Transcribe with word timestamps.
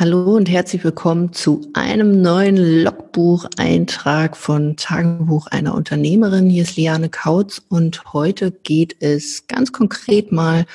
Hallo 0.00 0.36
und 0.36 0.48
herzlich 0.48 0.84
willkommen 0.84 1.32
zu 1.32 1.72
einem 1.74 2.22
neuen 2.22 2.84
Logbucheintrag 2.84 4.36
von 4.36 4.76
Tagebuch 4.76 5.48
einer 5.48 5.74
Unternehmerin. 5.74 6.48
Hier 6.48 6.62
ist 6.62 6.76
Liane 6.76 7.08
Kautz 7.08 7.60
und 7.68 8.12
heute 8.12 8.52
geht 8.52 8.94
es 9.00 9.48
ganz 9.48 9.72
konkret 9.72 10.30
mal 10.30 10.66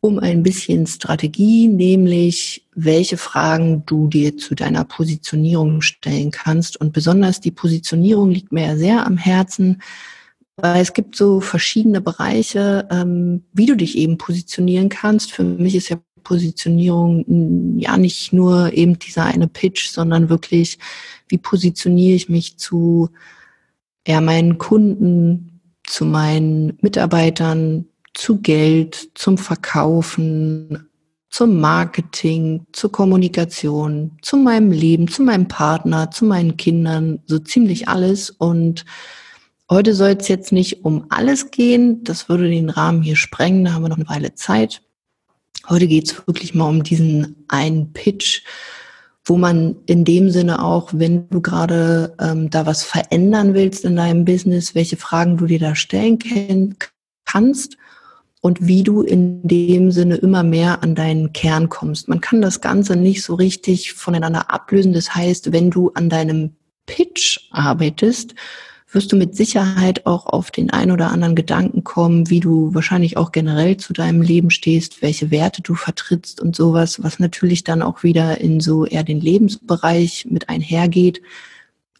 um 0.00 0.18
ein 0.18 0.42
bisschen 0.42 0.86
Strategie, 0.86 1.66
nämlich 1.66 2.68
welche 2.74 3.16
Fragen 3.16 3.86
du 3.86 4.06
dir 4.06 4.36
zu 4.36 4.54
deiner 4.54 4.84
Positionierung 4.84 5.80
stellen 5.80 6.30
kannst. 6.30 6.78
Und 6.78 6.92
besonders 6.92 7.40
die 7.40 7.52
Positionierung 7.52 8.30
liegt 8.30 8.52
mir 8.52 8.66
ja 8.66 8.76
sehr 8.76 9.06
am 9.06 9.16
Herzen, 9.16 9.80
weil 10.56 10.82
es 10.82 10.92
gibt 10.92 11.16
so 11.16 11.40
verschiedene 11.40 12.02
Bereiche, 12.02 12.86
ähm, 12.90 13.44
wie 13.54 13.64
du 13.64 13.76
dich 13.76 13.96
eben 13.96 14.18
positionieren 14.18 14.90
kannst. 14.90 15.32
Für 15.32 15.42
mich 15.42 15.74
ist 15.74 15.88
ja 15.88 15.96
Positionierung 16.28 17.78
ja 17.78 17.96
nicht 17.96 18.34
nur 18.34 18.74
eben 18.74 18.98
dieser 18.98 19.24
eine 19.24 19.48
Pitch, 19.48 19.88
sondern 19.88 20.28
wirklich, 20.28 20.78
wie 21.28 21.38
positioniere 21.38 22.16
ich 22.16 22.28
mich 22.28 22.58
zu 22.58 23.08
ja, 24.06 24.20
meinen 24.20 24.58
Kunden, 24.58 25.62
zu 25.84 26.04
meinen 26.04 26.76
Mitarbeitern, 26.82 27.86
zu 28.12 28.42
Geld, 28.42 29.08
zum 29.14 29.38
Verkaufen, 29.38 30.90
zum 31.30 31.60
Marketing, 31.60 32.66
zur 32.72 32.92
Kommunikation, 32.92 34.18
zu 34.20 34.36
meinem 34.36 34.70
Leben, 34.70 35.08
zu 35.08 35.22
meinem 35.22 35.48
Partner, 35.48 36.10
zu 36.10 36.26
meinen 36.26 36.58
Kindern, 36.58 37.20
so 37.24 37.38
ziemlich 37.38 37.88
alles. 37.88 38.28
Und 38.28 38.84
heute 39.70 39.94
soll 39.94 40.16
es 40.20 40.28
jetzt 40.28 40.52
nicht 40.52 40.84
um 40.84 41.06
alles 41.08 41.50
gehen. 41.50 42.04
Das 42.04 42.28
würde 42.28 42.50
den 42.50 42.68
Rahmen 42.68 43.00
hier 43.00 43.16
sprengen. 43.16 43.64
Da 43.64 43.72
haben 43.72 43.82
wir 43.82 43.88
noch 43.88 43.96
eine 43.96 44.08
Weile 44.10 44.34
Zeit. 44.34 44.82
Heute 45.68 45.86
geht 45.86 46.10
es 46.10 46.26
wirklich 46.26 46.54
mal 46.54 46.68
um 46.68 46.82
diesen 46.82 47.44
einen 47.48 47.92
Pitch, 47.92 48.42
wo 49.24 49.36
man 49.36 49.76
in 49.86 50.04
dem 50.04 50.30
Sinne 50.30 50.64
auch, 50.64 50.90
wenn 50.94 51.28
du 51.28 51.42
gerade 51.42 52.14
ähm, 52.18 52.48
da 52.48 52.64
was 52.64 52.82
verändern 52.82 53.52
willst 53.52 53.84
in 53.84 53.96
deinem 53.96 54.24
Business, 54.24 54.74
welche 54.74 54.96
Fragen 54.96 55.36
du 55.36 55.46
dir 55.46 55.58
da 55.58 55.74
stellen 55.74 56.18
kannst 57.26 57.76
und 58.40 58.66
wie 58.66 58.82
du 58.82 59.02
in 59.02 59.46
dem 59.46 59.90
Sinne 59.90 60.16
immer 60.16 60.42
mehr 60.42 60.82
an 60.82 60.94
deinen 60.94 61.34
Kern 61.34 61.68
kommst. 61.68 62.08
Man 62.08 62.22
kann 62.22 62.40
das 62.40 62.62
Ganze 62.62 62.96
nicht 62.96 63.22
so 63.22 63.34
richtig 63.34 63.92
voneinander 63.92 64.50
ablösen. 64.50 64.94
Das 64.94 65.14
heißt, 65.14 65.52
wenn 65.52 65.70
du 65.70 65.90
an 65.90 66.08
deinem 66.08 66.56
Pitch 66.86 67.40
arbeitest, 67.50 68.34
wirst 68.90 69.12
du 69.12 69.16
mit 69.16 69.36
Sicherheit 69.36 70.06
auch 70.06 70.26
auf 70.26 70.50
den 70.50 70.70
ein 70.70 70.90
oder 70.90 71.10
anderen 71.10 71.34
Gedanken 71.34 71.84
kommen, 71.84 72.30
wie 72.30 72.40
du 72.40 72.74
wahrscheinlich 72.74 73.16
auch 73.16 73.32
generell 73.32 73.76
zu 73.76 73.92
deinem 73.92 74.22
Leben 74.22 74.50
stehst, 74.50 75.02
welche 75.02 75.30
Werte 75.30 75.60
du 75.60 75.74
vertrittst 75.74 76.40
und 76.40 76.56
sowas, 76.56 77.02
was 77.02 77.18
natürlich 77.18 77.64
dann 77.64 77.82
auch 77.82 78.02
wieder 78.02 78.40
in 78.40 78.60
so 78.60 78.86
eher 78.86 79.04
den 79.04 79.20
Lebensbereich 79.20 80.26
mit 80.30 80.48
einhergeht. 80.48 81.20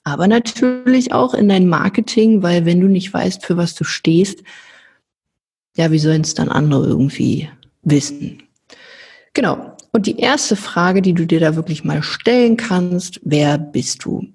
Aber 0.02 0.26
natürlich 0.28 1.12
auch 1.12 1.34
in 1.34 1.48
dein 1.48 1.68
Marketing, 1.68 2.42
weil 2.42 2.64
wenn 2.64 2.80
du 2.80 2.88
nicht 2.88 3.12
weißt, 3.12 3.44
für 3.44 3.58
was 3.58 3.74
du 3.74 3.84
stehst, 3.84 4.42
ja, 5.76 5.90
wie 5.90 5.98
sollen 5.98 6.22
es 6.22 6.34
dann 6.34 6.48
andere 6.48 6.86
irgendwie 6.86 7.50
wissen? 7.82 8.42
Genau. 9.34 9.76
Und 9.92 10.06
die 10.06 10.18
erste 10.18 10.56
Frage, 10.56 11.02
die 11.02 11.12
du 11.12 11.26
dir 11.26 11.40
da 11.40 11.54
wirklich 11.54 11.84
mal 11.84 12.02
stellen 12.02 12.56
kannst, 12.56 13.20
wer 13.24 13.58
bist 13.58 14.04
du? 14.04 14.26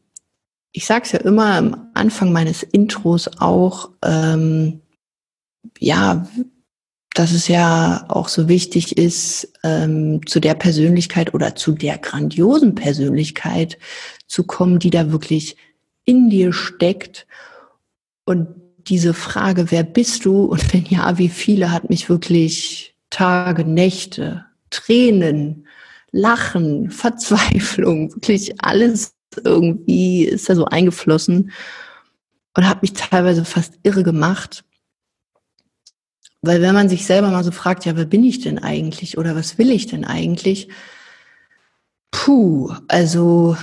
Ich 0.74 0.86
sage 0.86 1.06
es 1.06 1.12
ja 1.12 1.20
immer 1.20 1.56
am 1.56 1.92
Anfang 1.94 2.34
meines 2.34 2.64
Intros 2.64 3.30
auch, 3.40 3.92
ähm, 4.04 4.82
ja, 5.80 6.28
dass 7.14 7.32
es 7.32 7.48
ja 7.48 8.06
auch 8.10 8.28
so 8.28 8.50
wichtig 8.50 8.98
ist, 8.98 9.54
ähm, 9.64 10.26
zu 10.26 10.40
der 10.40 10.56
Persönlichkeit 10.56 11.36
oder 11.36 11.56
zu 11.56 11.74
der 11.74 12.00
grandiosen 12.00 12.74
Persönlichkeit 12.74 13.78
zu 14.28 14.46
kommen, 14.46 14.80
die 14.80 14.90
da 14.90 15.12
wirklich 15.12 15.56
in 16.06 16.32
dir 16.32 16.52
steckt. 16.54 17.28
Und 18.26 18.48
diese 18.88 19.14
Frage, 19.14 19.70
wer 19.70 19.84
bist 19.84 20.26
du 20.26 20.46
und 20.46 20.74
wenn 20.74 20.86
ja, 20.86 21.20
wie 21.20 21.30
viele, 21.30 21.72
hat 21.72 21.90
mich 21.90 22.10
wirklich 22.10 22.96
Tage, 23.12 23.64
Nächte, 23.64 24.46
Tränen, 24.72 25.68
Lachen, 26.12 26.90
Verzweiflung, 26.90 28.12
wirklich 28.16 28.60
alles 28.64 29.14
irgendwie 29.38 30.26
ist 30.26 30.50
da 30.50 30.56
so 30.56 30.66
eingeflossen 30.66 31.52
und 32.56 32.68
hat 32.68 32.82
mich 32.82 32.94
teilweise 32.94 33.46
fast 33.46 33.80
irre 33.84 34.04
gemacht. 34.04 34.64
Weil 36.42 36.62
wenn 36.62 36.76
man 36.76 36.90
sich 36.90 37.06
selber 37.06 37.30
mal 37.30 37.44
so 37.44 37.52
fragt, 37.52 37.86
ja, 37.86 37.96
wer 37.96 38.06
bin 38.06 38.24
ich 38.24 38.42
denn 38.42 38.60
eigentlich 38.60 39.18
oder 39.18 39.36
was 39.36 39.58
will 39.58 39.72
ich 39.72 39.88
denn 39.88 40.04
eigentlich? 40.04 40.70
Puh, 42.12 42.74
also 42.88 43.58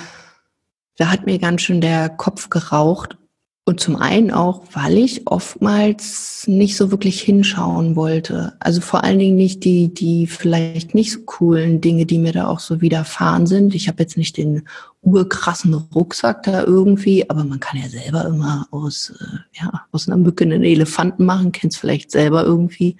da 0.96 1.10
hat 1.10 1.26
mir 1.26 1.38
ganz 1.38 1.62
schön 1.62 1.80
der 1.80 2.08
Kopf 2.08 2.50
geraucht 2.50 3.19
und 3.66 3.78
zum 3.78 3.96
einen 3.96 4.30
auch, 4.30 4.62
weil 4.72 4.98
ich 4.98 5.26
oftmals 5.26 6.44
nicht 6.48 6.76
so 6.76 6.90
wirklich 6.90 7.20
hinschauen 7.20 7.94
wollte. 7.94 8.54
Also 8.58 8.80
vor 8.80 9.04
allen 9.04 9.18
Dingen 9.18 9.36
nicht 9.36 9.64
die, 9.64 9.92
die 9.92 10.26
vielleicht 10.26 10.94
nicht 10.94 11.12
so 11.12 11.20
coolen 11.20 11.80
Dinge, 11.80 12.06
die 12.06 12.18
mir 12.18 12.32
da 12.32 12.48
auch 12.48 12.58
so 12.58 12.80
widerfahren 12.80 13.46
sind. 13.46 13.74
Ich 13.74 13.86
habe 13.86 14.02
jetzt 14.02 14.16
nicht 14.16 14.38
den 14.38 14.62
urkrassen 15.02 15.74
Rucksack 15.74 16.42
da 16.42 16.64
irgendwie, 16.64 17.28
aber 17.28 17.44
man 17.44 17.60
kann 17.60 17.80
ja 17.80 17.88
selber 17.88 18.24
immer 18.24 18.66
aus, 18.70 19.12
äh, 19.20 19.62
ja, 19.62 19.86
aus 19.92 20.08
einer 20.08 20.16
Mücke 20.16 20.44
einen 20.44 20.64
Elefanten 20.64 21.24
machen, 21.24 21.52
kennst 21.52 21.78
vielleicht 21.78 22.10
selber 22.10 22.44
irgendwie. 22.44 22.96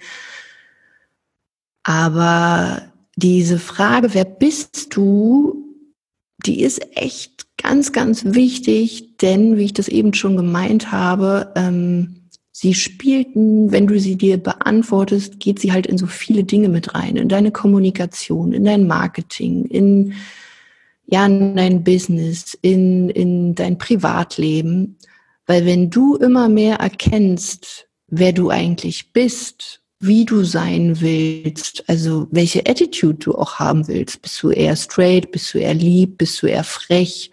Aber 1.83 2.83
diese 3.15 3.59
Frage, 3.59 4.13
wer 4.13 4.25
bist 4.25 4.95
du, 4.95 5.65
die 6.45 6.61
ist 6.61 6.81
echt 6.95 7.47
ganz, 7.57 7.91
ganz 7.91 8.25
wichtig, 8.25 9.10
denn 9.21 9.57
wie 9.57 9.65
ich 9.65 9.73
das 9.73 9.87
eben 9.87 10.13
schon 10.13 10.37
gemeint 10.37 10.91
habe, 10.91 11.51
ähm, 11.55 12.27
sie 12.51 12.73
spielten, 12.73 13.71
wenn 13.71 13.87
du 13.87 13.99
sie 13.99 14.15
dir 14.15 14.37
beantwortest, 14.37 15.39
geht 15.39 15.59
sie 15.59 15.71
halt 15.71 15.87
in 15.87 15.97
so 15.97 16.07
viele 16.07 16.43
Dinge 16.43 16.69
mit 16.69 16.93
rein, 16.93 17.15
in 17.15 17.29
deine 17.29 17.51
Kommunikation, 17.51 18.53
in 18.53 18.65
dein 18.65 18.87
Marketing, 18.87 19.65
in 19.65 20.13
ja, 21.07 21.25
in 21.25 21.57
dein 21.57 21.83
Business, 21.83 22.57
in, 22.61 23.09
in 23.09 23.53
dein 23.53 23.77
Privatleben. 23.77 24.97
Weil 25.45 25.65
wenn 25.65 25.89
du 25.89 26.15
immer 26.15 26.47
mehr 26.47 26.77
erkennst, 26.77 27.89
wer 28.07 28.31
du 28.31 28.49
eigentlich 28.49 29.11
bist 29.11 29.81
wie 30.01 30.25
du 30.25 30.43
sein 30.43 30.99
willst, 30.99 31.87
also 31.87 32.27
welche 32.31 32.65
Attitude 32.65 33.19
du 33.19 33.35
auch 33.35 33.59
haben 33.59 33.87
willst. 33.87 34.23
Bist 34.23 34.41
du 34.41 34.49
eher 34.49 34.75
straight, 34.75 35.31
bist 35.31 35.53
du 35.53 35.59
eher 35.59 35.75
lieb, 35.75 36.17
bist 36.17 36.41
du 36.41 36.47
eher 36.47 36.63
frech? 36.63 37.29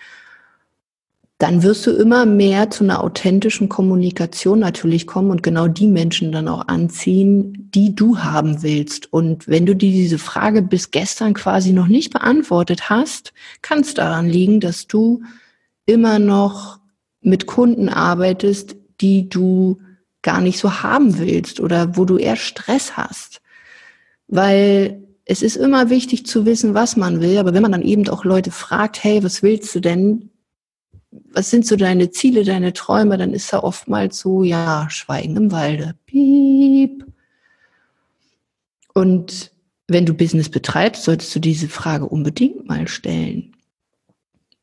Dann 1.38 1.62
wirst 1.62 1.86
du 1.86 1.92
immer 1.92 2.26
mehr 2.26 2.68
zu 2.68 2.82
einer 2.82 3.02
authentischen 3.02 3.68
Kommunikation 3.68 4.58
natürlich 4.58 5.06
kommen 5.06 5.30
und 5.30 5.44
genau 5.44 5.68
die 5.68 5.86
Menschen 5.86 6.32
dann 6.32 6.48
auch 6.48 6.66
anziehen, 6.66 7.70
die 7.72 7.94
du 7.94 8.18
haben 8.18 8.64
willst. 8.64 9.12
Und 9.12 9.46
wenn 9.46 9.64
du 9.64 9.76
dir 9.76 9.92
diese 9.92 10.18
Frage 10.18 10.62
bis 10.62 10.90
gestern 10.90 11.34
quasi 11.34 11.72
noch 11.72 11.86
nicht 11.86 12.12
beantwortet 12.12 12.90
hast, 12.90 13.32
kann 13.62 13.80
es 13.80 13.94
daran 13.94 14.28
liegen, 14.28 14.58
dass 14.58 14.88
du 14.88 15.22
immer 15.86 16.18
noch 16.18 16.80
mit 17.20 17.46
Kunden 17.46 17.88
arbeitest, 17.88 18.74
die 19.00 19.28
du 19.28 19.78
gar 20.22 20.40
nicht 20.40 20.58
so 20.58 20.82
haben 20.82 21.18
willst 21.18 21.60
oder 21.60 21.96
wo 21.96 22.04
du 22.04 22.16
eher 22.16 22.36
Stress 22.36 22.96
hast. 22.96 23.40
Weil 24.26 25.04
es 25.24 25.42
ist 25.42 25.56
immer 25.56 25.88
wichtig 25.88 26.26
zu 26.26 26.46
wissen, 26.46 26.74
was 26.74 26.96
man 26.96 27.20
will, 27.20 27.38
aber 27.38 27.54
wenn 27.54 27.62
man 27.62 27.72
dann 27.72 27.82
eben 27.82 28.08
auch 28.08 28.24
Leute 28.24 28.50
fragt, 28.50 29.04
hey, 29.04 29.22
was 29.22 29.42
willst 29.44 29.72
du 29.74 29.80
denn? 29.80 30.30
Was 31.32 31.50
sind 31.50 31.66
so 31.66 31.76
deine 31.76 32.10
Ziele, 32.10 32.44
deine 32.44 32.72
Träume? 32.72 33.18
Dann 33.18 33.32
ist 33.32 33.52
da 33.52 33.60
oftmals 33.60 34.18
so, 34.18 34.42
ja, 34.42 34.88
Schweigen 34.90 35.36
im 35.36 35.52
Walde. 35.52 35.94
Piep. 36.06 37.06
Und 38.94 39.52
wenn 39.86 40.06
du 40.06 40.14
Business 40.14 40.48
betreibst, 40.48 41.04
solltest 41.04 41.34
du 41.34 41.40
diese 41.40 41.68
Frage 41.68 42.06
unbedingt 42.06 42.68
mal 42.68 42.88
stellen. 42.88 43.54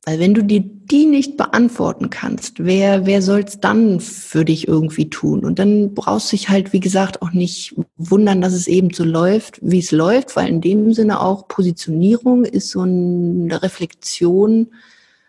Weil 0.06 0.20
wenn 0.20 0.36
du 0.36 0.44
dir 0.44 0.62
die 0.64 1.08
nicht 1.08 1.36
beantworten 1.36 2.12
kannst, 2.12 2.64
wer, 2.64 3.08
wer 3.08 3.24
soll 3.24 3.40
es 3.40 3.60
dann 3.60 4.00
für 4.00 4.46
dich 4.46 4.68
irgendwie 4.68 5.10
tun? 5.10 5.44
Und 5.44 5.58
dann 5.58 5.96
brauchst 5.96 6.32
du 6.32 6.36
dich 6.36 6.50
halt, 6.50 6.74
wie 6.74 6.80
gesagt, 6.80 7.24
auch 7.24 7.32
nicht 7.32 7.74
wundern, 7.98 8.40
dass 8.40 8.54
es 8.54 8.68
eben 8.68 8.94
so 8.94 9.04
läuft, 9.04 9.58
wie 9.64 9.80
es 9.80 9.92
läuft, 9.92 10.36
weil 10.36 10.48
in 10.48 10.62
dem 10.62 10.94
Sinne 10.94 11.22
auch 11.22 11.48
Positionierung 11.48 12.46
ist 12.46 12.70
so 12.70 12.82
eine 12.82 13.64
Reflexion 13.64 14.68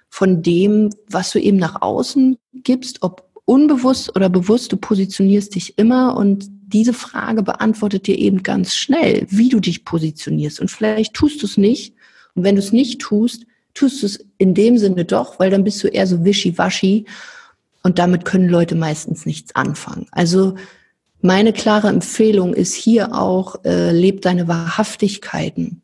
von 0.08 0.42
dem, 0.42 0.90
was 1.08 1.30
du 1.30 1.38
eben 1.38 1.56
nach 1.56 1.82
außen 1.82 2.38
gibst, 2.54 3.02
ob 3.02 3.26
unbewusst 3.44 4.14
oder 4.16 4.28
bewusst, 4.28 4.72
du 4.72 4.76
positionierst 4.76 5.54
dich 5.54 5.78
immer 5.78 6.16
und 6.16 6.46
diese 6.66 6.92
Frage 6.92 7.42
beantwortet 7.42 8.06
dir 8.06 8.18
eben 8.18 8.42
ganz 8.42 8.74
schnell, 8.74 9.26
wie 9.30 9.48
du 9.48 9.60
dich 9.60 9.84
positionierst. 9.84 10.60
Und 10.60 10.70
vielleicht 10.70 11.14
tust 11.14 11.42
du 11.42 11.46
es 11.46 11.56
nicht. 11.56 11.94
Und 12.34 12.42
wenn 12.42 12.56
du 12.56 12.60
es 12.60 12.72
nicht 12.72 13.00
tust, 13.00 13.46
tust 13.72 14.02
du 14.02 14.06
es 14.06 14.26
in 14.38 14.54
dem 14.54 14.78
Sinne 14.78 15.04
doch, 15.04 15.38
weil 15.38 15.50
dann 15.50 15.64
bist 15.64 15.82
du 15.84 15.88
eher 15.88 16.06
so 16.06 16.24
wischiwaschi 16.24 17.06
und 17.82 18.00
damit 18.00 18.24
können 18.24 18.48
Leute 18.48 18.74
meistens 18.74 19.26
nichts 19.26 19.54
anfangen. 19.54 20.06
Also 20.10 20.56
meine 21.20 21.52
klare 21.52 21.88
Empfehlung 21.88 22.52
ist 22.52 22.74
hier 22.74 23.14
auch, 23.14 23.64
äh, 23.64 23.92
leb 23.92 24.22
deine 24.22 24.48
Wahrhaftigkeiten. 24.48 25.82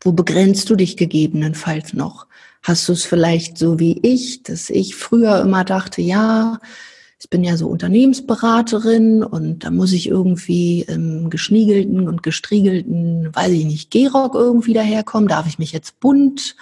Wo 0.00 0.12
begrenzt 0.12 0.70
du 0.70 0.76
dich 0.76 0.96
gegebenenfalls 0.96 1.92
noch? 1.92 2.26
Hast 2.64 2.88
du 2.88 2.94
es 2.94 3.04
vielleicht 3.04 3.58
so 3.58 3.78
wie 3.78 4.00
ich, 4.00 4.42
dass 4.42 4.70
ich 4.70 4.96
früher 4.96 5.38
immer 5.42 5.64
dachte, 5.64 6.00
ja, 6.00 6.58
ich 7.20 7.28
bin 7.28 7.44
ja 7.44 7.58
so 7.58 7.68
Unternehmensberaterin 7.68 9.22
und 9.22 9.64
da 9.64 9.70
muss 9.70 9.92
ich 9.92 10.08
irgendwie 10.08 10.80
im 10.88 11.28
geschniegelten 11.28 12.08
und 12.08 12.22
gestriegelten, 12.22 13.28
weiß 13.36 13.52
ich 13.52 13.66
nicht, 13.66 13.90
Gehrock 13.90 14.34
irgendwie 14.34 14.72
daherkommen. 14.72 15.28
Darf 15.28 15.46
ich 15.46 15.58
mich 15.58 15.72
jetzt 15.72 16.00
bunt 16.00 16.56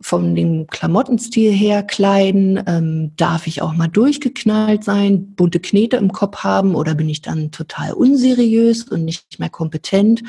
von 0.00 0.36
dem 0.36 0.68
Klamottenstil 0.68 1.50
her 1.50 1.82
kleiden? 1.82 2.62
Ähm, 2.68 3.12
darf 3.16 3.48
ich 3.48 3.60
auch 3.60 3.74
mal 3.74 3.88
durchgeknallt 3.88 4.84
sein, 4.84 5.34
bunte 5.34 5.58
Knete 5.58 5.96
im 5.96 6.12
Kopf 6.12 6.44
haben 6.44 6.76
oder 6.76 6.94
bin 6.94 7.08
ich 7.08 7.22
dann 7.22 7.50
total 7.50 7.92
unseriös 7.92 8.84
und 8.84 9.04
nicht 9.04 9.40
mehr 9.40 9.50
kompetent? 9.50 10.22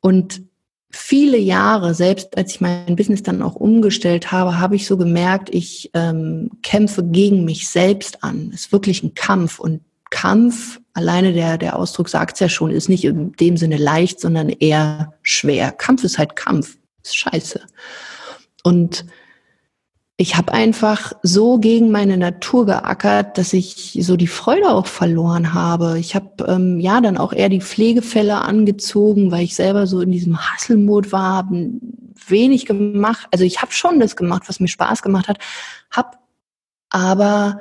Und 0.00 0.47
viele 0.90 1.38
Jahre, 1.38 1.94
selbst 1.94 2.36
als 2.36 2.52
ich 2.52 2.60
mein 2.60 2.96
Business 2.96 3.22
dann 3.22 3.42
auch 3.42 3.54
umgestellt 3.54 4.32
habe, 4.32 4.58
habe 4.58 4.76
ich 4.76 4.86
so 4.86 4.96
gemerkt, 4.96 5.54
ich 5.54 5.90
ähm, 5.94 6.50
kämpfe 6.62 7.04
gegen 7.04 7.44
mich 7.44 7.68
selbst 7.68 8.24
an. 8.24 8.50
Es 8.54 8.66
ist 8.66 8.72
wirklich 8.72 9.02
ein 9.02 9.14
Kampf 9.14 9.58
und 9.58 9.82
Kampf, 10.10 10.80
alleine 10.94 11.32
der, 11.32 11.58
der 11.58 11.76
Ausdruck 11.76 12.08
sagt 12.08 12.34
es 12.34 12.40
ja 12.40 12.48
schon, 12.48 12.70
ist 12.70 12.88
nicht 12.88 13.04
in 13.04 13.32
dem 13.32 13.56
Sinne 13.56 13.76
leicht, 13.76 14.20
sondern 14.20 14.48
eher 14.48 15.14
schwer. 15.22 15.70
Kampf 15.72 16.04
ist 16.04 16.18
halt 16.18 16.34
Kampf. 16.34 16.78
Ist 17.04 17.16
scheiße. 17.16 17.60
Und 18.64 19.04
ich 20.20 20.36
habe 20.36 20.52
einfach 20.52 21.12
so 21.22 21.58
gegen 21.58 21.92
meine 21.92 22.16
Natur 22.16 22.66
geackert, 22.66 23.38
dass 23.38 23.52
ich 23.52 23.96
so 24.02 24.16
die 24.16 24.26
Freude 24.26 24.68
auch 24.70 24.88
verloren 24.88 25.54
habe. 25.54 25.96
Ich 26.00 26.16
habe 26.16 26.44
ähm, 26.48 26.80
ja 26.80 27.00
dann 27.00 27.16
auch 27.16 27.32
eher 27.32 27.48
die 27.48 27.60
Pflegefälle 27.60 28.38
angezogen, 28.38 29.30
weil 29.30 29.44
ich 29.44 29.54
selber 29.54 29.86
so 29.86 30.00
in 30.00 30.10
diesem 30.10 30.36
Hasselmod 30.36 31.12
war, 31.12 31.34
habe 31.34 31.70
wenig 32.26 32.66
gemacht. 32.66 33.28
Also 33.30 33.44
ich 33.44 33.62
habe 33.62 33.70
schon 33.70 34.00
das 34.00 34.16
gemacht, 34.16 34.42
was 34.48 34.58
mir 34.58 34.66
Spaß 34.66 35.02
gemacht 35.02 35.28
hat, 35.28 35.38
habe 35.92 36.18
aber 36.90 37.60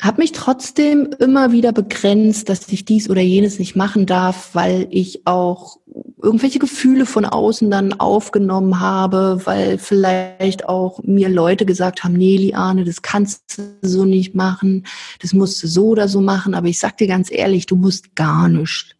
habe 0.00 0.22
mich 0.22 0.32
trotzdem 0.32 1.10
immer 1.18 1.52
wieder 1.52 1.72
begrenzt, 1.72 2.48
dass 2.48 2.66
ich 2.68 2.86
dies 2.86 3.10
oder 3.10 3.20
jenes 3.20 3.58
nicht 3.58 3.76
machen 3.76 4.06
darf, 4.06 4.54
weil 4.54 4.88
ich 4.90 5.26
auch 5.26 5.78
irgendwelche 6.22 6.58
Gefühle 6.58 7.04
von 7.04 7.26
außen 7.26 7.70
dann 7.70 7.92
aufgenommen 8.00 8.80
habe, 8.80 9.40
weil 9.44 9.78
vielleicht 9.78 10.68
auch 10.68 11.00
mir 11.02 11.28
Leute 11.28 11.66
gesagt 11.66 12.04
haben, 12.04 12.14
nee, 12.14 12.36
Liane, 12.36 12.84
das 12.84 13.02
kannst 13.02 13.58
du 13.58 13.62
so 13.82 14.04
nicht 14.04 14.34
machen, 14.34 14.86
das 15.20 15.34
musst 15.34 15.62
du 15.62 15.66
so 15.66 15.88
oder 15.88 16.08
so 16.08 16.20
machen. 16.20 16.54
Aber 16.54 16.68
ich 16.68 16.78
sag 16.78 16.96
dir 16.96 17.06
ganz 17.06 17.30
ehrlich, 17.30 17.66
du 17.66 17.76
musst 17.76 18.16
gar 18.16 18.48
nichts. 18.48 18.94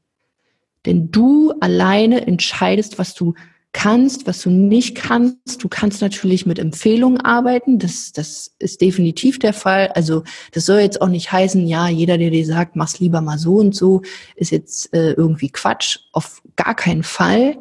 Denn 0.84 1.10
du 1.10 1.52
alleine 1.60 2.26
entscheidest, 2.26 2.98
was 2.98 3.14
du 3.14 3.34
kannst, 3.76 4.26
was 4.26 4.40
du 4.40 4.49
nicht 4.49 4.94
kannst. 4.94 5.62
Du 5.62 5.69
kannst 5.69 6.00
natürlich 6.00 6.46
mit 6.46 6.58
Empfehlungen 6.58 7.20
arbeiten. 7.20 7.78
Das, 7.78 8.11
das 8.11 8.55
ist 8.58 8.81
definitiv 8.81 9.38
der 9.38 9.52
Fall. 9.52 9.88
Also 9.88 10.23
das 10.52 10.64
soll 10.64 10.81
jetzt 10.81 11.02
auch 11.02 11.08
nicht 11.08 11.31
heißen, 11.31 11.67
ja, 11.67 11.87
jeder, 11.87 12.17
der 12.17 12.31
dir 12.31 12.46
sagt, 12.46 12.75
mach's 12.75 13.00
lieber 13.00 13.20
mal 13.20 13.38
so 13.38 13.56
und 13.56 13.76
so, 13.76 14.00
ist 14.34 14.50
jetzt 14.50 14.94
äh, 14.94 15.12
irgendwie 15.12 15.50
Quatsch. 15.50 15.99
Auf 16.12 16.40
gar 16.56 16.75
keinen 16.75 17.02
Fall. 17.02 17.58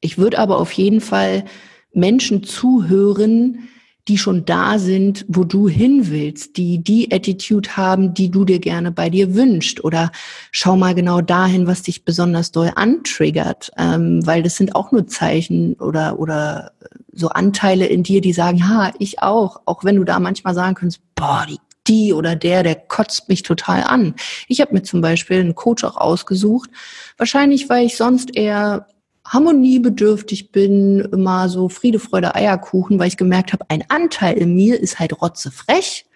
Ich 0.00 0.16
würde 0.16 0.38
aber 0.38 0.60
auf 0.60 0.70
jeden 0.70 1.00
Fall 1.00 1.44
Menschen 1.92 2.44
zuhören, 2.44 3.68
die 4.08 4.18
schon 4.18 4.44
da 4.44 4.78
sind, 4.78 5.24
wo 5.28 5.44
du 5.44 5.68
hin 5.68 6.10
willst, 6.10 6.56
die 6.56 6.78
die 6.78 7.12
Attitude 7.12 7.76
haben, 7.76 8.14
die 8.14 8.30
du 8.30 8.44
dir 8.44 8.60
gerne 8.60 8.92
bei 8.92 9.10
dir 9.10 9.34
wünscht. 9.34 9.80
Oder 9.80 10.12
schau 10.52 10.76
mal 10.76 10.94
genau 10.94 11.20
dahin, 11.20 11.66
was 11.66 11.82
dich 11.82 12.04
besonders 12.04 12.52
doll 12.52 12.70
antriggert, 12.74 13.70
ähm, 13.76 14.24
weil 14.24 14.42
das 14.42 14.56
sind 14.56 14.76
auch 14.76 14.92
nur 14.92 15.06
Zeichen 15.08 15.74
oder, 15.74 16.18
oder 16.20 16.72
so 17.12 17.28
Anteile 17.30 17.86
in 17.86 18.02
dir, 18.02 18.20
die 18.20 18.32
sagen, 18.32 18.58
ja, 18.58 18.92
ich 18.98 19.22
auch, 19.22 19.60
auch 19.64 19.82
wenn 19.82 19.96
du 19.96 20.04
da 20.04 20.20
manchmal 20.20 20.54
sagen 20.54 20.74
könntest, 20.74 21.00
boah, 21.14 21.44
die 21.48 21.58
die 21.88 22.12
oder 22.12 22.34
der, 22.34 22.64
der 22.64 22.74
kotzt 22.74 23.28
mich 23.28 23.44
total 23.44 23.84
an. 23.84 24.16
Ich 24.48 24.60
habe 24.60 24.74
mir 24.74 24.82
zum 24.82 25.00
Beispiel 25.00 25.38
einen 25.38 25.54
Coach 25.54 25.84
auch 25.84 25.96
ausgesucht, 25.96 26.68
wahrscheinlich 27.16 27.68
weil 27.68 27.86
ich 27.86 27.96
sonst 27.96 28.36
eher 28.36 28.86
harmoniebedürftig 29.28 30.52
bin, 30.52 31.00
immer 31.00 31.48
so 31.48 31.68
Friede, 31.68 31.98
Freude, 31.98 32.34
Eierkuchen, 32.34 32.98
weil 32.98 33.08
ich 33.08 33.16
gemerkt 33.16 33.52
habe, 33.52 33.64
ein 33.68 33.84
Anteil 33.88 34.36
in 34.36 34.54
mir 34.54 34.80
ist 34.80 34.98
halt 34.98 35.20
rotzefrech 35.20 36.06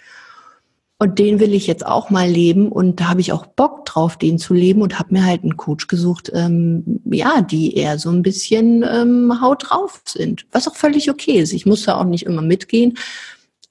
und 0.98 1.18
den 1.18 1.40
will 1.40 1.54
ich 1.54 1.66
jetzt 1.66 1.86
auch 1.86 2.10
mal 2.10 2.28
leben 2.28 2.70
und 2.70 3.00
da 3.00 3.08
habe 3.08 3.22
ich 3.22 3.32
auch 3.32 3.46
Bock 3.46 3.86
drauf, 3.86 4.18
den 4.18 4.38
zu 4.38 4.52
leben 4.52 4.82
und 4.82 4.98
habe 4.98 5.14
mir 5.14 5.24
halt 5.24 5.42
einen 5.42 5.56
Coach 5.56 5.86
gesucht, 5.86 6.30
ähm, 6.34 7.00
ja, 7.06 7.40
die 7.40 7.74
eher 7.74 7.98
so 7.98 8.10
ein 8.10 8.22
bisschen 8.22 8.82
ähm, 8.82 9.40
haut 9.40 9.70
drauf 9.70 10.02
sind, 10.04 10.46
was 10.52 10.68
auch 10.68 10.76
völlig 10.76 11.10
okay 11.10 11.40
ist. 11.40 11.54
Ich 11.54 11.64
muss 11.64 11.84
da 11.84 11.96
auch 11.96 12.04
nicht 12.04 12.26
immer 12.26 12.42
mitgehen, 12.42 12.98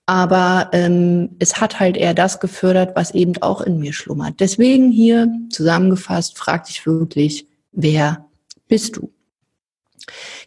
aber 0.07 0.69
ähm, 0.74 1.36
es 1.38 1.62
hat 1.62 1.80
halt 1.80 1.97
eher 1.97 2.15
das 2.15 2.39
gefördert, 2.39 2.95
was 2.95 3.12
eben 3.12 3.39
auch 3.44 3.62
in 3.62 3.77
mir 3.77 3.94
schlummert. 3.94 4.39
Deswegen 4.39 4.89
hier 4.89 5.31
zusammengefasst, 5.51 6.36
frag 6.36 6.65
dich 6.65 6.83
wirklich, 6.88 7.45
wer 7.71 8.25
bist 8.68 8.97
du? 8.97 9.12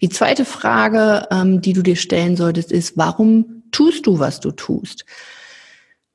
Die 0.01 0.09
zweite 0.09 0.45
Frage, 0.45 1.27
ähm, 1.31 1.61
die 1.61 1.73
du 1.73 1.83
dir 1.83 1.97
stellen 1.97 2.37
solltest, 2.37 2.73
ist, 2.73 2.97
warum 2.97 3.63
tust 3.73 4.07
du, 4.07 4.19
was 4.19 4.41
du 4.41 4.51
tust? 4.51 5.05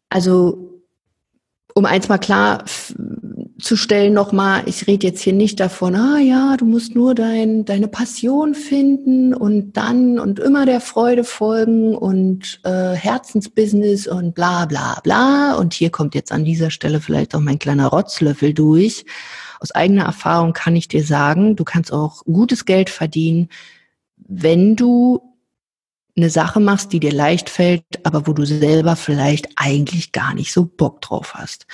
Also, 0.09 0.81
um 1.73 1.85
eins 1.85 2.09
mal 2.09 2.17
klar 2.17 2.63
zu 3.59 3.75
stellen 3.75 4.13
nochmal, 4.13 4.63
ich 4.65 4.87
rede 4.87 5.07
jetzt 5.07 5.21
hier 5.21 5.33
nicht 5.33 5.59
davon, 5.59 5.95
ah 5.95 6.19
ja, 6.19 6.57
du 6.57 6.65
musst 6.65 6.95
nur 6.95 7.15
dein, 7.15 7.65
deine 7.65 7.87
Passion 7.87 8.53
finden 8.53 9.33
und 9.33 9.73
dann 9.73 10.19
und 10.19 10.39
immer 10.39 10.65
der 10.65 10.79
Freude 10.79 11.23
folgen 11.23 11.95
und 11.95 12.59
äh, 12.63 12.93
Herzensbusiness 12.93 14.07
und 14.07 14.35
bla 14.35 14.65
bla 14.65 14.99
bla. 15.03 15.55
Und 15.55 15.73
hier 15.73 15.89
kommt 15.89 16.13
jetzt 16.15 16.31
an 16.31 16.45
dieser 16.45 16.69
Stelle 16.69 17.01
vielleicht 17.01 17.35
auch 17.35 17.39
mein 17.39 17.59
kleiner 17.59 17.87
Rotzlöffel 17.87 18.53
durch. 18.53 19.05
Aus 19.59 19.71
eigener 19.71 20.05
Erfahrung 20.05 20.53
kann 20.53 20.75
ich 20.75 20.87
dir 20.87 21.03
sagen, 21.03 21.55
du 21.55 21.63
kannst 21.63 21.91
auch 21.91 22.23
gutes 22.25 22.65
Geld 22.65 22.89
verdienen, 22.89 23.49
wenn 24.15 24.75
du 24.75 25.21
eine 26.15 26.29
Sache 26.29 26.59
machst, 26.59 26.91
die 26.93 26.99
dir 26.99 27.13
leicht 27.13 27.49
fällt, 27.49 27.83
aber 28.03 28.27
wo 28.27 28.33
du 28.33 28.45
selber 28.45 28.95
vielleicht 28.95 29.49
eigentlich 29.55 30.11
gar 30.11 30.33
nicht 30.33 30.51
so 30.51 30.65
Bock 30.65 31.01
drauf 31.01 31.35
hast. 31.35 31.67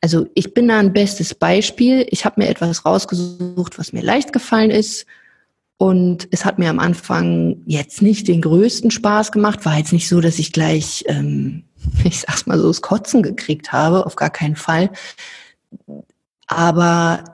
Also 0.00 0.28
ich 0.34 0.54
bin 0.54 0.68
da 0.68 0.78
ein 0.78 0.92
bestes 0.92 1.34
Beispiel. 1.34 2.06
Ich 2.10 2.24
habe 2.24 2.40
mir 2.40 2.48
etwas 2.48 2.84
rausgesucht, 2.84 3.78
was 3.78 3.92
mir 3.92 4.02
leicht 4.02 4.32
gefallen 4.32 4.70
ist. 4.70 5.06
Und 5.76 6.28
es 6.30 6.44
hat 6.44 6.58
mir 6.58 6.70
am 6.70 6.78
Anfang 6.78 7.62
jetzt 7.66 8.02
nicht 8.02 8.26
den 8.28 8.40
größten 8.40 8.90
Spaß 8.90 9.32
gemacht. 9.32 9.64
War 9.64 9.78
jetzt 9.78 9.92
nicht 9.92 10.08
so, 10.08 10.20
dass 10.20 10.38
ich 10.38 10.52
gleich, 10.52 11.04
ähm, 11.08 11.64
ich 12.04 12.20
sag's 12.20 12.46
mal 12.46 12.58
so, 12.58 12.68
das 12.68 12.82
Kotzen 12.82 13.22
gekriegt 13.22 13.72
habe, 13.72 14.06
auf 14.06 14.16
gar 14.16 14.30
keinen 14.30 14.56
Fall. 14.56 14.90
Aber 16.46 17.24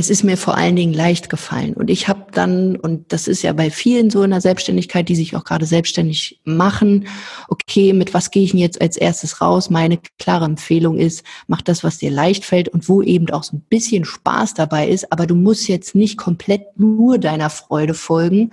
es 0.00 0.08
ist 0.08 0.24
mir 0.24 0.38
vor 0.38 0.56
allen 0.56 0.76
Dingen 0.76 0.94
leicht 0.94 1.28
gefallen. 1.28 1.74
Und 1.74 1.90
ich 1.90 2.08
habe 2.08 2.24
dann, 2.32 2.76
und 2.76 3.12
das 3.12 3.28
ist 3.28 3.42
ja 3.42 3.52
bei 3.52 3.70
vielen 3.70 4.08
so 4.08 4.22
in 4.22 4.30
der 4.30 4.40
Selbstständigkeit, 4.40 5.08
die 5.08 5.14
sich 5.14 5.36
auch 5.36 5.44
gerade 5.44 5.66
selbstständig 5.66 6.40
machen, 6.44 7.06
okay, 7.48 7.92
mit 7.92 8.14
was 8.14 8.30
gehe 8.30 8.42
ich 8.42 8.52
denn 8.52 8.60
jetzt 8.60 8.80
als 8.80 8.96
erstes 8.96 9.42
raus? 9.42 9.68
Meine 9.68 9.98
klare 10.18 10.46
Empfehlung 10.46 10.96
ist, 10.96 11.22
mach 11.48 11.60
das, 11.60 11.84
was 11.84 11.98
dir 11.98 12.10
leicht 12.10 12.46
fällt 12.46 12.70
und 12.70 12.88
wo 12.88 13.02
eben 13.02 13.28
auch 13.30 13.44
so 13.44 13.56
ein 13.56 13.60
bisschen 13.68 14.06
Spaß 14.06 14.54
dabei 14.54 14.88
ist, 14.88 15.12
aber 15.12 15.26
du 15.26 15.34
musst 15.34 15.68
jetzt 15.68 15.94
nicht 15.94 16.16
komplett 16.16 16.78
nur 16.78 17.18
deiner 17.18 17.50
Freude 17.50 17.92
folgen. 17.92 18.52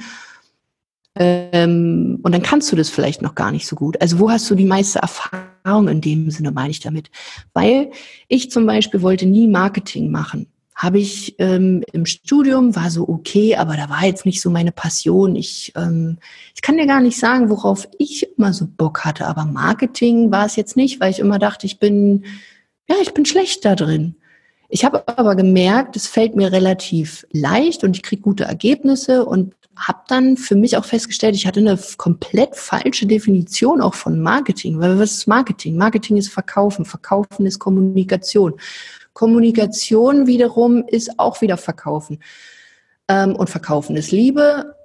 Ähm, 1.15 2.19
und 2.23 2.31
dann 2.33 2.43
kannst 2.43 2.69
du 2.71 2.75
das 2.75 2.89
vielleicht 2.89 3.21
noch 3.21 3.35
gar 3.35 3.51
nicht 3.51 3.67
so 3.67 3.77
gut. 3.77 3.99
Also 4.01 4.19
wo 4.19 4.29
hast 4.29 4.49
du 4.51 4.55
die 4.55 4.65
meiste 4.65 4.99
Erfahrung 4.99 5.87
in 5.87 6.01
dem 6.01 6.29
Sinne, 6.29 6.51
meine 6.51 6.71
ich 6.71 6.81
damit? 6.81 7.09
Weil 7.53 7.91
ich 8.27 8.51
zum 8.51 8.65
Beispiel 8.65 9.01
wollte 9.01 9.25
nie 9.25 9.47
Marketing 9.47 10.11
machen 10.11 10.47
habe 10.77 11.00
ich 11.00 11.34
ähm, 11.39 11.84
im 11.91 12.05
Studium, 12.05 12.75
war 12.75 12.91
so 12.91 13.10
okay, 13.10 13.55
aber 13.55 13.75
da 13.75 13.89
war 13.89 14.05
jetzt 14.05 14.27
nicht 14.27 14.41
so 14.41 14.51
meine 14.51 14.72
Passion. 14.72 15.36
Ich, 15.36 15.74
ähm, 15.75 16.19
ich 16.53 16.62
kann 16.62 16.77
dir 16.77 16.86
gar 16.86 17.01
nicht 17.01 17.17
sagen, 17.17 17.50
worauf 17.50 17.88
ich 17.98 18.27
immer 18.38 18.53
so 18.53 18.67
Bock 18.67 19.03
hatte, 19.03 19.25
aber 19.25 19.46
Marketing 19.46 20.31
war 20.31 20.46
es 20.46 20.55
jetzt 20.55 20.77
nicht, 20.77 21.00
weil 21.00 21.10
ich 21.10 21.17
immer 21.17 21.39
dachte, 21.39 21.65
ich 21.65 21.79
bin, 21.79 22.25
ja, 22.88 22.96
ich 23.01 23.15
bin 23.15 23.25
schlecht 23.25 23.65
da 23.65 23.75
drin. 23.75 24.17
Ich 24.69 24.86
habe 24.86 25.07
aber 25.07 25.36
gemerkt, 25.36 25.96
es 25.96 26.05
fällt 26.05 26.36
mir 26.36 26.51
relativ 26.51 27.25
leicht 27.31 27.84
und 27.84 27.96
ich 27.96 28.03
kriege 28.03 28.22
gute 28.22 28.43
Ergebnisse 28.43 29.25
und 29.25 29.55
habe 29.75 30.01
dann 30.07 30.38
für 30.38 30.55
mich 30.55 30.77
auch 30.77 30.86
festgestellt, 30.86 31.36
ich 31.36 31.48
hatte 31.48 31.60
eine 31.60 31.79
komplett 31.98 32.55
falsche 32.55 33.07
Definition 33.07 33.81
auch 33.81 33.96
von 33.96 34.19
Marketing. 34.19 34.79
Weil 34.79 35.00
was 35.00 35.13
ist 35.13 35.27
Marketing? 35.27 35.75
Marketing 35.75 36.17
ist 36.17 36.29
Verkaufen, 36.29 36.86
Verkaufen 36.86 37.48
ist 37.48 37.57
Kommunikation. 37.57 38.53
Kommunikation 39.17 40.27
wiederum 40.27 40.83
ist 40.86 41.17
auch 41.17 41.41
wieder 41.41 41.57
Verkaufen. 41.57 42.19
Ähm, 43.07 43.36
und 43.36 43.50
Verkaufen 43.50 43.97
ist 43.97 44.12
Liebe. 44.12 44.75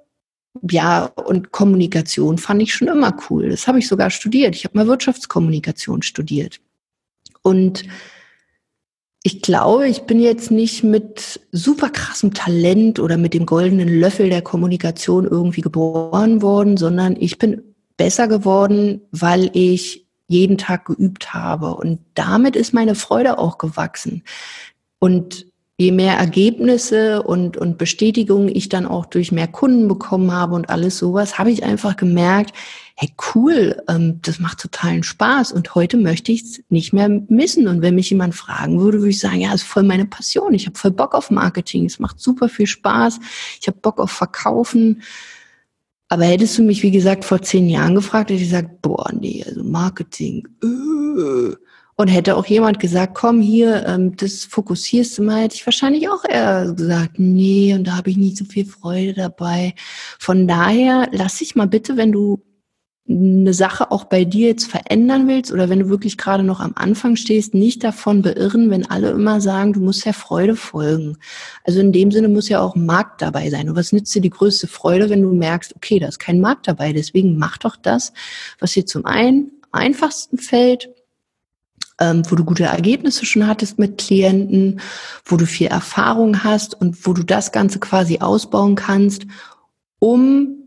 Ja, 0.67 1.05
und 1.05 1.51
Kommunikation 1.51 2.39
fand 2.39 2.63
ich 2.63 2.73
schon 2.73 2.87
immer 2.87 3.15
cool. 3.29 3.49
Das 3.49 3.67
habe 3.67 3.77
ich 3.77 3.87
sogar 3.87 4.09
studiert. 4.09 4.55
Ich 4.55 4.65
habe 4.65 4.75
mal 4.75 4.87
Wirtschaftskommunikation 4.87 6.01
studiert. 6.01 6.61
Und 7.43 7.83
ich 9.21 9.43
glaube, 9.43 9.87
ich 9.87 10.01
bin 10.01 10.19
jetzt 10.19 10.49
nicht 10.49 10.83
mit 10.83 11.39
super 11.51 11.91
krassem 11.91 12.33
Talent 12.33 12.99
oder 12.99 13.17
mit 13.17 13.35
dem 13.35 13.45
goldenen 13.45 13.99
Löffel 13.99 14.31
der 14.31 14.41
Kommunikation 14.41 15.27
irgendwie 15.27 15.61
geboren 15.61 16.41
worden, 16.41 16.75
sondern 16.77 17.17
ich 17.19 17.37
bin 17.37 17.75
besser 17.97 18.27
geworden, 18.27 19.01
weil 19.11 19.51
ich 19.53 20.02
jeden 20.27 20.57
Tag 20.57 20.85
geübt 20.85 21.33
habe. 21.33 21.75
Und 21.75 21.99
damit 22.13 22.55
ist 22.55 22.73
meine 22.73 22.95
Freude 22.95 23.37
auch 23.37 23.57
gewachsen. 23.57 24.23
Und 24.99 25.45
je 25.77 25.91
mehr 25.91 26.17
Ergebnisse 26.17 27.23
und, 27.23 27.57
und 27.57 27.77
Bestätigungen 27.77 28.47
ich 28.47 28.69
dann 28.69 28.85
auch 28.85 29.05
durch 29.05 29.31
mehr 29.31 29.47
Kunden 29.47 29.87
bekommen 29.87 30.31
habe 30.31 30.55
und 30.55 30.69
alles 30.69 30.97
sowas, 30.97 31.37
habe 31.39 31.51
ich 31.51 31.63
einfach 31.63 31.97
gemerkt, 31.97 32.53
hey 32.95 33.11
cool, 33.33 33.81
ähm, 33.89 34.19
das 34.21 34.39
macht 34.39 34.59
totalen 34.59 35.03
Spaß 35.03 35.51
und 35.51 35.73
heute 35.73 35.97
möchte 35.97 36.31
ich 36.31 36.43
es 36.43 36.63
nicht 36.69 36.93
mehr 36.93 37.09
missen. 37.09 37.67
Und 37.67 37.81
wenn 37.81 37.95
mich 37.95 38.09
jemand 38.11 38.35
fragen 38.35 38.79
würde, 38.79 38.99
würde 38.99 39.09
ich 39.09 39.19
sagen, 39.19 39.41
ja, 39.41 39.53
ist 39.53 39.63
voll 39.63 39.83
meine 39.83 40.05
Passion. 40.05 40.53
Ich 40.53 40.67
habe 40.67 40.77
voll 40.77 40.91
Bock 40.91 41.15
auf 41.15 41.31
Marketing. 41.31 41.85
Es 41.85 41.99
macht 41.99 42.19
super 42.19 42.49
viel 42.49 42.67
Spaß. 42.67 43.19
Ich 43.59 43.67
habe 43.67 43.77
Bock 43.81 43.99
auf 43.99 44.11
Verkaufen. 44.11 45.01
Aber 46.13 46.25
hättest 46.25 46.59
du 46.59 46.61
mich, 46.61 46.83
wie 46.83 46.91
gesagt, 46.91 47.25
vor 47.25 47.41
zehn 47.41 47.67
Jahren 47.67 47.95
gefragt, 47.95 48.29
hätte 48.29 48.39
ich 48.39 48.47
gesagt, 48.47 48.83
boah, 48.83 49.09
nee, 49.19 49.43
also 49.47 49.63
Marketing, 49.63 50.47
äh, 50.63 51.55
und 51.95 52.07
hätte 52.07 52.35
auch 52.35 52.45
jemand 52.45 52.79
gesagt, 52.79 53.15
komm 53.15 53.41
hier, 53.41 53.83
ähm, 53.87 54.15
das 54.15 54.45
fokussierst 54.45 55.17
du 55.17 55.23
mal, 55.23 55.41
hätte 55.41 55.55
ich 55.55 55.65
wahrscheinlich 55.65 56.07
auch 56.09 56.23
eher 56.23 56.71
gesagt, 56.71 57.17
nee, 57.17 57.73
und 57.73 57.87
da 57.87 57.97
habe 57.97 58.11
ich 58.11 58.17
nicht 58.17 58.37
so 58.37 58.45
viel 58.45 58.65
Freude 58.65 59.13
dabei. 59.13 59.73
Von 60.19 60.47
daher 60.47 61.09
lass 61.11 61.39
dich 61.39 61.55
mal 61.55 61.65
bitte, 61.65 61.97
wenn 61.97 62.11
du 62.11 62.43
eine 63.07 63.53
Sache 63.53 63.91
auch 63.91 64.05
bei 64.05 64.23
dir 64.23 64.47
jetzt 64.47 64.71
verändern 64.71 65.27
willst 65.27 65.51
oder 65.51 65.67
wenn 65.67 65.79
du 65.79 65.89
wirklich 65.89 66.17
gerade 66.17 66.43
noch 66.43 66.61
am 66.61 66.71
Anfang 66.75 67.17
stehst, 67.17 67.53
nicht 67.53 67.83
davon 67.83 68.21
beirren, 68.21 68.69
wenn 68.69 68.89
alle 68.89 69.09
immer 69.11 69.41
sagen, 69.41 69.73
du 69.73 69.81
musst 69.81 70.05
der 70.05 70.13
Freude 70.13 70.55
folgen. 70.55 71.17
Also 71.65 71.81
in 71.81 71.91
dem 71.91 72.11
Sinne 72.11 72.29
muss 72.29 72.47
ja 72.47 72.61
auch 72.61 72.75
Markt 72.75 73.21
dabei 73.21 73.49
sein. 73.49 73.69
Und 73.69 73.75
was 73.75 73.91
nützt 73.91 74.15
dir 74.15 74.21
die 74.21 74.29
größte 74.29 74.67
Freude, 74.67 75.09
wenn 75.09 75.21
du 75.21 75.33
merkst, 75.33 75.75
okay, 75.75 75.99
da 75.99 76.07
ist 76.07 76.19
kein 76.19 76.39
Markt 76.39 76.67
dabei. 76.69 76.93
Deswegen 76.93 77.37
mach 77.37 77.57
doch 77.57 77.75
das, 77.75 78.13
was 78.59 78.71
dir 78.71 78.85
zum 78.85 79.05
einen 79.05 79.51
einfachsten 79.73 80.37
fällt, 80.37 80.89
ähm, 81.99 82.23
wo 82.29 82.35
du 82.35 82.45
gute 82.45 82.63
Ergebnisse 82.63 83.25
schon 83.25 83.47
hattest 83.47 83.79
mit 83.79 83.97
Klienten, 83.97 84.79
wo 85.25 85.35
du 85.35 85.45
viel 85.45 85.67
Erfahrung 85.67 86.45
hast 86.45 86.79
und 86.79 87.05
wo 87.05 87.11
du 87.11 87.23
das 87.23 87.51
Ganze 87.51 87.79
quasi 87.79 88.19
ausbauen 88.19 88.75
kannst, 88.75 89.25
um 89.99 90.62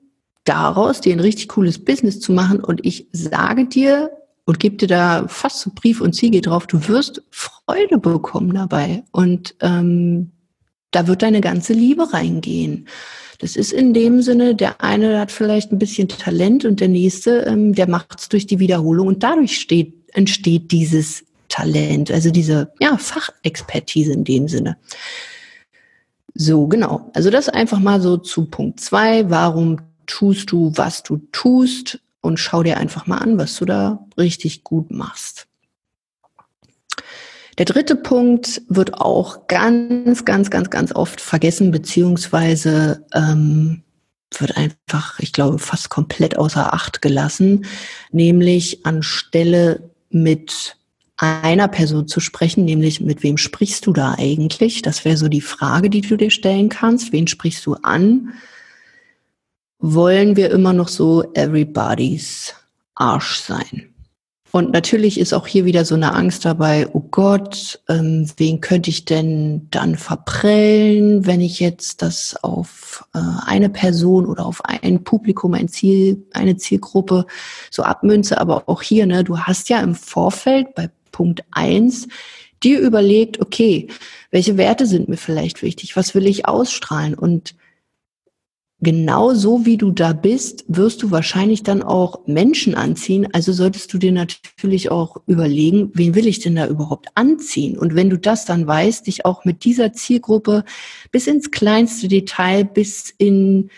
daraus 0.47 1.01
dir 1.01 1.13
ein 1.13 1.21
richtig 1.21 1.49
cooles 1.49 1.85
Business 1.85 2.21
zu 2.21 2.33
machen. 2.33 2.61
Und 2.61 2.85
ich 2.85 3.09
sage 3.13 3.67
dir 3.67 4.11
und 4.47 4.61
gebe 4.61 4.77
dir 4.77 4.89
da 4.89 5.27
fast 5.29 5.61
so 5.61 5.71
Brief 5.75 6.01
und 6.01 6.15
Siegel 6.15 6.41
drauf, 6.41 6.67
du 6.67 6.89
wirst 6.89 7.23
Freude 7.31 7.99
bekommen 7.99 8.55
dabei. 8.55 9.03
Und 9.13 9.55
ähm, 9.61 10.33
da 10.93 11.07
wird 11.07 11.23
deine 11.23 11.41
ganze 11.41 11.75
Liebe 11.75 12.13
reingehen. 12.13 12.89
Das 13.39 13.57
ist 13.57 13.73
in 13.73 13.93
dem 13.93 14.23
Sinne, 14.23 14.55
der 14.55 14.81
eine 14.83 15.19
hat 15.21 15.31
vielleicht 15.31 15.73
ein 15.73 15.79
bisschen 15.79 16.09
Talent 16.09 16.65
und 16.65 16.81
der 16.81 16.89
nächste, 16.89 17.41
ähm, 17.41 17.75
der 17.75 17.89
macht 17.89 18.21
es 18.21 18.29
durch 18.29 18.47
die 18.47 18.61
Wiederholung 18.61 19.09
und 19.09 19.23
dadurch 19.23 19.59
steht, 19.59 19.95
entsteht 20.15 20.73
dieses 20.73 21.25
Talent, 21.49 22.11
also 22.11 22.31
diese 22.31 22.73
ja, 22.81 22.97
Fachexpertise 22.97 24.13
in 24.13 24.25
dem 24.25 24.49
Sinne. 24.49 24.79
So, 26.35 26.67
genau. 26.67 27.11
Also 27.15 27.31
das 27.31 27.49
einfach 27.49 27.79
mal 27.79 28.01
so 28.01 28.17
zu 28.17 28.47
Punkt 28.47 28.81
zwei. 28.81 29.29
Warum 29.31 29.79
tust 30.07 30.53
du, 30.53 30.73
was 30.75 31.03
du 31.03 31.19
tust? 31.33 32.01
Und 32.21 32.39
schau 32.39 32.63
dir 32.63 32.77
einfach 32.79 33.07
mal 33.07 33.19
an, 33.19 33.39
was 33.39 33.57
du 33.57 33.65
da 33.65 34.05
richtig 34.19 34.65
gut 34.65 34.91
machst. 34.91 35.47
Der 37.59 37.65
dritte 37.65 37.97
Punkt 37.97 38.63
wird 38.69 38.95
auch 38.95 39.47
ganz, 39.47 40.25
ganz, 40.25 40.51
ganz, 40.51 40.69
ganz 40.69 40.95
oft 40.95 41.21
vergessen, 41.21 41.71
beziehungsweise 41.71 43.07
ähm, 43.15 43.83
wird 44.37 44.57
einfach, 44.57 45.19
ich 45.21 45.33
glaube, 45.33 45.59
fast 45.59 45.89
komplett 45.89 46.37
außer 46.37 46.75
Acht 46.75 47.01
gelassen, 47.01 47.65
nämlich 48.11 48.85
anstelle 48.85 49.91
mit 50.11 50.77
einer 51.17 51.69
Person 51.69 52.09
zu 52.09 52.21
sprechen, 52.21 52.67
nämlich 52.67 53.01
mit 53.01 53.23
wem 53.23 53.39
sprichst 53.39 53.87
du 53.87 53.93
da 53.93 54.17
eigentlich? 54.19 54.83
Das 54.83 55.05
wäre 55.07 55.17
so 55.17 55.29
die 55.29 55.41
Frage, 55.41 55.89
die 55.89 56.03
du 56.03 56.17
dir 56.17 56.31
stellen 56.31 56.69
kannst. 56.69 57.13
Wen 57.13 57.27
sprichst 57.27 57.65
du 57.65 57.75
an? 57.75 58.35
Wollen 59.79 60.37
wir 60.37 60.51
immer 60.51 60.73
noch 60.73 60.89
so 60.89 61.33
everybody's 61.35 62.55
Arsch 62.95 63.41
sein? 63.41 63.93
Und 64.57 64.73
natürlich 64.73 65.21
ist 65.21 65.35
auch 65.35 65.47
hier 65.47 65.67
wieder 65.67 65.85
so 65.85 65.97
eine 65.97 66.15
Angst 66.15 66.47
dabei, 66.47 66.89
oh 66.95 67.03
Gott, 67.11 67.79
ähm, 67.91 68.27
wen 68.39 68.63
könnte 68.63 68.89
ich 68.89 69.05
denn 69.05 69.69
dann 69.71 69.97
verprellen, 69.97 71.27
wenn 71.27 71.43
ich 71.43 71.61
jetzt 71.61 72.01
das 72.01 72.43
auf 72.43 73.05
äh, 73.13 73.19
eine 73.45 73.69
Person 73.69 74.25
oder 74.25 74.47
auf 74.47 74.65
ein 74.65 75.05
Publikum, 75.05 75.53
ein 75.53 75.69
Ziel, 75.69 76.25
eine 76.33 76.57
Zielgruppe 76.57 77.27
so 77.71 77.83
abmünze. 77.83 78.41
Aber 78.41 78.67
auch 78.67 78.81
hier, 78.81 79.05
ne, 79.05 79.25
du 79.25 79.39
hast 79.39 79.69
ja 79.69 79.81
im 79.81 79.95
Vorfeld 79.95 80.75
bei 80.75 80.91
Punkt 81.13 81.45
eins 81.51 82.09
dir 82.63 82.81
überlegt, 82.81 83.41
okay, 83.41 83.89
welche 84.31 84.57
Werte 84.57 84.87
sind 84.87 85.09
mir 85.09 85.19
vielleicht 85.19 85.63
wichtig? 85.63 85.97
Was 85.97 86.15
will 86.15 86.27
ich 86.27 86.49
ausstrahlen? 86.49 87.13
Und 87.13 87.55
genau 88.81 89.33
so 89.35 89.65
wie 89.65 89.77
du 89.77 89.91
da 89.91 90.13
bist, 90.13 90.65
wirst 90.69 91.03
du 91.03 91.11
wahrscheinlich 91.11 91.63
dann 91.63 91.83
auch 91.83 92.27
Menschen 92.27 92.75
anziehen. 92.75 93.27
Also 93.33 93.53
solltest 93.53 93.93
du 93.93 93.99
dir 93.99 94.13
natürlich 94.13 94.91
auch 94.91 95.17
überlegen, 95.27 95.91
wen 95.95 96.15
will 96.15 96.27
ich 96.27 96.41
denn 96.41 96.57
da 96.57 96.67
überhaupt 96.67 97.09
anziehen? 97.15 97.79
Und 97.79 97.95
wenn 97.95 98.11
du 98.11 98.19
das 98.19 98.45
dann 98.45 98.67
weißt, 98.67 99.07
dich 99.07 99.25
auch 99.25 99.45
mit 99.45 99.65
dieser 99.65 99.93
Zielgruppe 99.93 100.65
bis 101.11 101.27
ins 101.27 101.51
kleinste 101.51 102.09
Detail, 102.09 102.65
bis 102.65 103.15
in 103.17 103.71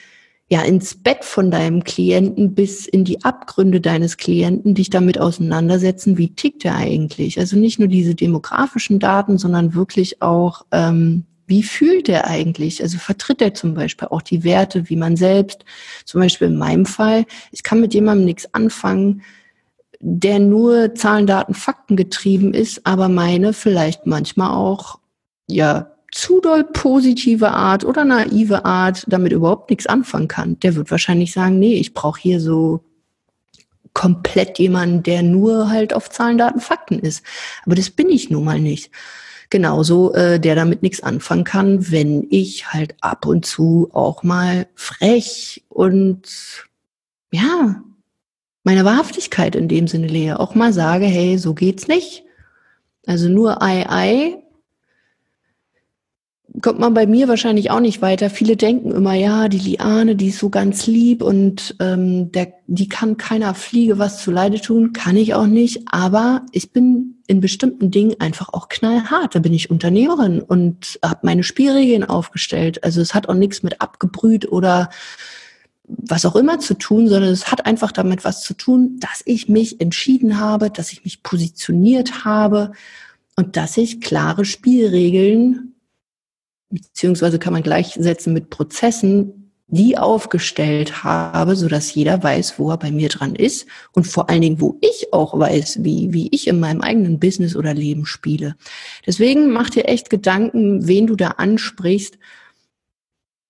ja, 0.50 0.62
ins 0.62 0.94
Bett 0.94 1.24
von 1.24 1.50
deinem 1.50 1.84
Klienten 1.84 2.54
bis 2.54 2.86
in 2.86 3.04
die 3.04 3.22
Abgründe 3.22 3.82
deines 3.82 4.16
Klienten 4.16 4.74
dich 4.74 4.88
damit 4.88 5.20
auseinandersetzen, 5.20 6.16
wie 6.16 6.34
tickt 6.34 6.64
er 6.64 6.74
eigentlich? 6.74 7.38
Also 7.38 7.58
nicht 7.58 7.78
nur 7.78 7.88
diese 7.88 8.14
demografischen 8.14 8.98
Daten, 8.98 9.36
sondern 9.36 9.74
wirklich 9.74 10.22
auch, 10.22 10.64
ähm, 10.72 11.24
wie 11.48 11.62
fühlt 11.62 12.08
er 12.08 12.26
eigentlich? 12.26 12.82
Also 12.82 12.98
vertritt 12.98 13.40
er 13.42 13.54
zum 13.54 13.74
Beispiel 13.74 14.08
auch 14.08 14.22
die 14.22 14.44
Werte 14.44 14.88
wie 14.88 14.96
man 14.96 15.16
selbst? 15.16 15.64
Zum 16.04 16.20
Beispiel 16.20 16.48
in 16.48 16.58
meinem 16.58 16.86
Fall, 16.86 17.24
ich 17.50 17.62
kann 17.62 17.80
mit 17.80 17.94
jemandem 17.94 18.26
nichts 18.26 18.52
anfangen, 18.54 19.22
der 20.00 20.38
nur 20.38 20.94
Zahlen, 20.94 21.26
Daten, 21.26 21.54
Fakten 21.54 21.96
getrieben 21.96 22.54
ist, 22.54 22.86
aber 22.86 23.08
meine 23.08 23.52
vielleicht 23.52 24.06
manchmal 24.06 24.50
auch, 24.50 25.00
ja, 25.48 25.90
zu 26.12 26.40
doll 26.40 26.64
positive 26.64 27.50
Art 27.50 27.84
oder 27.84 28.04
naive 28.04 28.64
Art 28.64 29.04
damit 29.08 29.32
überhaupt 29.32 29.70
nichts 29.70 29.86
anfangen 29.86 30.28
kann, 30.28 30.58
der 30.60 30.74
wird 30.74 30.90
wahrscheinlich 30.90 31.32
sagen, 31.32 31.58
nee, 31.58 31.74
ich 31.74 31.94
brauche 31.94 32.20
hier 32.20 32.40
so 32.40 32.80
komplett 33.94 34.58
jemanden, 34.58 35.02
der 35.02 35.22
nur 35.22 35.70
halt 35.70 35.92
auf 35.92 36.08
Zahlen, 36.10 36.38
Daten, 36.38 36.60
Fakten 36.60 36.98
ist. 37.00 37.24
Aber 37.66 37.74
das 37.74 37.90
bin 37.90 38.08
ich 38.10 38.30
nun 38.30 38.44
mal 38.44 38.60
nicht. 38.60 38.90
Genauso, 39.50 40.12
äh, 40.12 40.38
der 40.38 40.54
damit 40.54 40.82
nichts 40.82 41.02
anfangen 41.02 41.44
kann, 41.44 41.90
wenn 41.90 42.26
ich 42.30 42.72
halt 42.72 42.94
ab 43.00 43.24
und 43.26 43.46
zu 43.46 43.88
auch 43.92 44.22
mal 44.22 44.66
frech 44.74 45.64
und 45.68 46.66
ja, 47.32 47.82
meine 48.64 48.84
Wahrhaftigkeit 48.84 49.56
in 49.56 49.68
dem 49.68 49.88
Sinne 49.88 50.08
lehe, 50.08 50.38
auch 50.38 50.54
mal 50.54 50.72
sage, 50.72 51.06
hey, 51.06 51.38
so 51.38 51.54
geht's 51.54 51.88
nicht. 51.88 52.24
Also 53.06 53.28
nur 53.28 53.62
Ei, 53.62 53.88
Ei 53.88 54.42
kommt 56.62 56.78
man 56.78 56.94
bei 56.94 57.06
mir 57.06 57.28
wahrscheinlich 57.28 57.70
auch 57.70 57.80
nicht 57.80 58.02
weiter. 58.02 58.30
Viele 58.30 58.56
denken 58.56 58.90
immer, 58.90 59.14
ja, 59.14 59.48
die 59.48 59.58
Liane, 59.58 60.16
die 60.16 60.28
ist 60.28 60.38
so 60.38 60.50
ganz 60.50 60.86
lieb 60.86 61.22
und 61.22 61.76
ähm, 61.80 62.32
der, 62.32 62.54
die 62.66 62.88
kann 62.88 63.16
keiner 63.16 63.54
Fliege 63.54 63.98
was 63.98 64.22
zu 64.22 64.30
Leide 64.30 64.60
tun, 64.60 64.92
kann 64.92 65.16
ich 65.16 65.34
auch 65.34 65.46
nicht. 65.46 65.82
Aber 65.90 66.46
ich 66.52 66.72
bin 66.72 67.18
in 67.26 67.40
bestimmten 67.40 67.90
Dingen 67.90 68.16
einfach 68.18 68.48
auch 68.52 68.68
knallhart. 68.68 69.34
Da 69.34 69.38
bin 69.38 69.52
ich 69.52 69.70
Unternehmerin 69.70 70.40
und 70.40 70.98
habe 71.04 71.20
meine 71.22 71.42
Spielregeln 71.42 72.04
aufgestellt. 72.04 72.82
Also 72.84 73.00
es 73.00 73.14
hat 73.14 73.28
auch 73.28 73.34
nichts 73.34 73.62
mit 73.62 73.80
abgebrüht 73.80 74.50
oder 74.50 74.88
was 75.86 76.26
auch 76.26 76.36
immer 76.36 76.58
zu 76.58 76.74
tun, 76.74 77.08
sondern 77.08 77.30
es 77.30 77.50
hat 77.50 77.66
einfach 77.66 77.92
damit 77.92 78.24
was 78.24 78.42
zu 78.42 78.54
tun, 78.54 78.98
dass 79.00 79.22
ich 79.24 79.48
mich 79.48 79.80
entschieden 79.80 80.38
habe, 80.38 80.70
dass 80.70 80.92
ich 80.92 81.04
mich 81.04 81.22
positioniert 81.22 82.24
habe 82.24 82.72
und 83.36 83.56
dass 83.56 83.76
ich 83.76 84.00
klare 84.00 84.44
Spielregeln 84.44 85.74
beziehungsweise 86.70 87.38
kann 87.38 87.52
man 87.52 87.62
gleichsetzen 87.62 88.32
mit 88.32 88.50
Prozessen, 88.50 89.38
die 89.70 89.98
aufgestellt 89.98 91.04
habe, 91.04 91.54
so 91.54 91.68
dass 91.68 91.94
jeder 91.94 92.22
weiß, 92.22 92.58
wo 92.58 92.70
er 92.70 92.78
bei 92.78 92.90
mir 92.90 93.10
dran 93.10 93.34
ist 93.34 93.66
und 93.92 94.06
vor 94.06 94.30
allen 94.30 94.40
Dingen, 94.40 94.60
wo 94.62 94.78
ich 94.80 95.12
auch 95.12 95.38
weiß, 95.38 95.84
wie, 95.84 96.12
wie 96.12 96.28
ich 96.32 96.48
in 96.48 96.58
meinem 96.58 96.80
eigenen 96.80 97.20
Business 97.20 97.54
oder 97.54 97.74
Leben 97.74 98.06
spiele. 98.06 98.56
Deswegen 99.06 99.50
mach 99.50 99.68
dir 99.68 99.86
echt 99.86 100.08
Gedanken, 100.08 100.86
wen 100.88 101.06
du 101.06 101.16
da 101.16 101.32
ansprichst. 101.32 102.18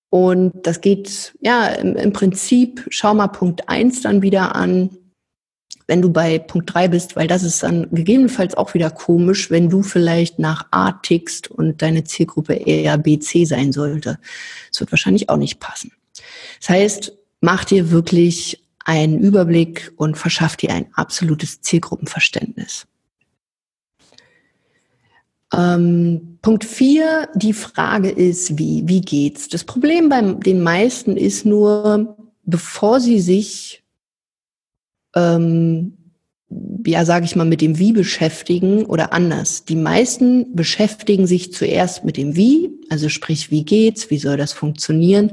Und 0.09 0.53
das 0.63 0.81
geht, 0.81 1.33
ja, 1.39 1.67
im, 1.67 1.95
im 1.95 2.11
Prinzip, 2.11 2.85
schau 2.89 3.13
mal 3.13 3.27
Punkt 3.27 3.69
eins 3.69 4.01
dann 4.01 4.21
wieder 4.21 4.55
an. 4.55 4.89
Wenn 5.89 6.01
du 6.01 6.09
bei 6.09 6.39
Punkt 6.39 6.73
drei 6.73 6.87
bist, 6.87 7.15
weil 7.15 7.27
das 7.27 7.43
ist 7.43 7.63
dann 7.63 7.89
gegebenenfalls 7.91 8.55
auch 8.55 8.73
wieder 8.73 8.91
komisch, 8.91 9.51
wenn 9.51 9.69
du 9.69 9.81
vielleicht 9.81 10.39
nach 10.39 10.67
A 10.71 10.93
tickst 10.93 11.49
und 11.49 11.81
deine 11.81 12.03
Zielgruppe 12.03 12.53
eher 12.53 12.97
B, 12.97 13.19
C 13.19 13.43
sein 13.43 13.71
sollte. 13.71 14.19
Das 14.69 14.79
wird 14.79 14.91
wahrscheinlich 14.91 15.29
auch 15.29 15.37
nicht 15.37 15.59
passen. 15.59 15.91
Das 16.59 16.69
heißt, 16.69 17.17
mach 17.41 17.65
dir 17.65 17.91
wirklich 17.91 18.63
einen 18.85 19.19
Überblick 19.19 19.91
und 19.97 20.17
verschaff 20.17 20.55
dir 20.55 20.71
ein 20.71 20.87
absolutes 20.93 21.61
Zielgruppenverständnis. 21.61 22.85
Ähm, 25.51 26.37
Punkt 26.43 26.63
vier, 26.63 27.29
die 27.33 27.53
Frage 27.53 28.09
ist, 28.09 28.59
wie, 28.59 28.83
wie 28.85 29.01
geht's? 29.01 29.49
Das 29.49 29.63
Problem 29.63 30.09
bei 30.09 30.21
den 30.21 30.61
meisten 30.61 31.17
ist 31.17 31.45
nur, 31.45 32.15
bevor 32.45 32.99
sie 32.99 33.19
sich 33.19 33.83
ähm, 35.15 35.93
ja, 36.85 37.05
sage 37.05 37.25
ich 37.25 37.35
mal, 37.35 37.45
mit 37.45 37.61
dem 37.61 37.77
Wie 37.77 37.93
beschäftigen 37.93 38.85
oder 38.85 39.13
anders. 39.13 39.65
Die 39.65 39.75
meisten 39.75 40.55
beschäftigen 40.55 41.27
sich 41.27 41.53
zuerst 41.53 42.05
mit 42.05 42.17
dem 42.17 42.35
Wie, 42.35 42.71
also 42.89 43.09
sprich, 43.09 43.51
wie 43.51 43.63
geht's, 43.63 44.09
wie 44.09 44.17
soll 44.17 44.37
das 44.37 44.53
funktionieren, 44.53 45.31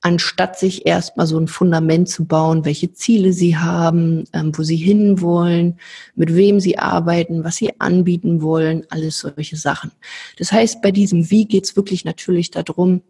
anstatt 0.00 0.58
sich 0.58 0.86
erstmal 0.86 1.26
so 1.26 1.38
ein 1.38 1.48
Fundament 1.48 2.08
zu 2.08 2.24
bauen, 2.24 2.64
welche 2.64 2.92
Ziele 2.92 3.32
sie 3.32 3.56
haben, 3.56 4.24
ähm, 4.32 4.56
wo 4.56 4.62
sie 4.62 4.76
hinwollen, 4.76 5.78
mit 6.14 6.34
wem 6.34 6.60
sie 6.60 6.78
arbeiten, 6.78 7.44
was 7.44 7.56
sie 7.56 7.80
anbieten 7.80 8.42
wollen, 8.42 8.84
alles 8.90 9.18
solche 9.18 9.56
Sachen. 9.56 9.90
Das 10.38 10.52
heißt, 10.52 10.82
bei 10.82 10.92
diesem 10.92 11.30
Wie 11.30 11.46
geht's 11.46 11.76
wirklich 11.76 12.04
natürlich 12.04 12.50
darum, 12.50 13.02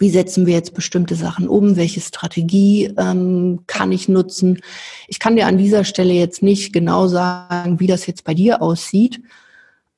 wie 0.00 0.10
setzen 0.10 0.46
wir 0.46 0.54
jetzt 0.54 0.74
bestimmte 0.74 1.14
Sachen 1.14 1.46
um, 1.46 1.76
welche 1.76 2.00
Strategie 2.00 2.92
ähm, 2.96 3.60
kann 3.66 3.92
ich 3.92 4.08
nutzen. 4.08 4.60
Ich 5.06 5.20
kann 5.20 5.36
dir 5.36 5.46
an 5.46 5.58
dieser 5.58 5.84
Stelle 5.84 6.14
jetzt 6.14 6.42
nicht 6.42 6.72
genau 6.72 7.06
sagen, 7.06 7.78
wie 7.80 7.86
das 7.86 8.06
jetzt 8.06 8.24
bei 8.24 8.32
dir 8.32 8.62
aussieht. 8.62 9.20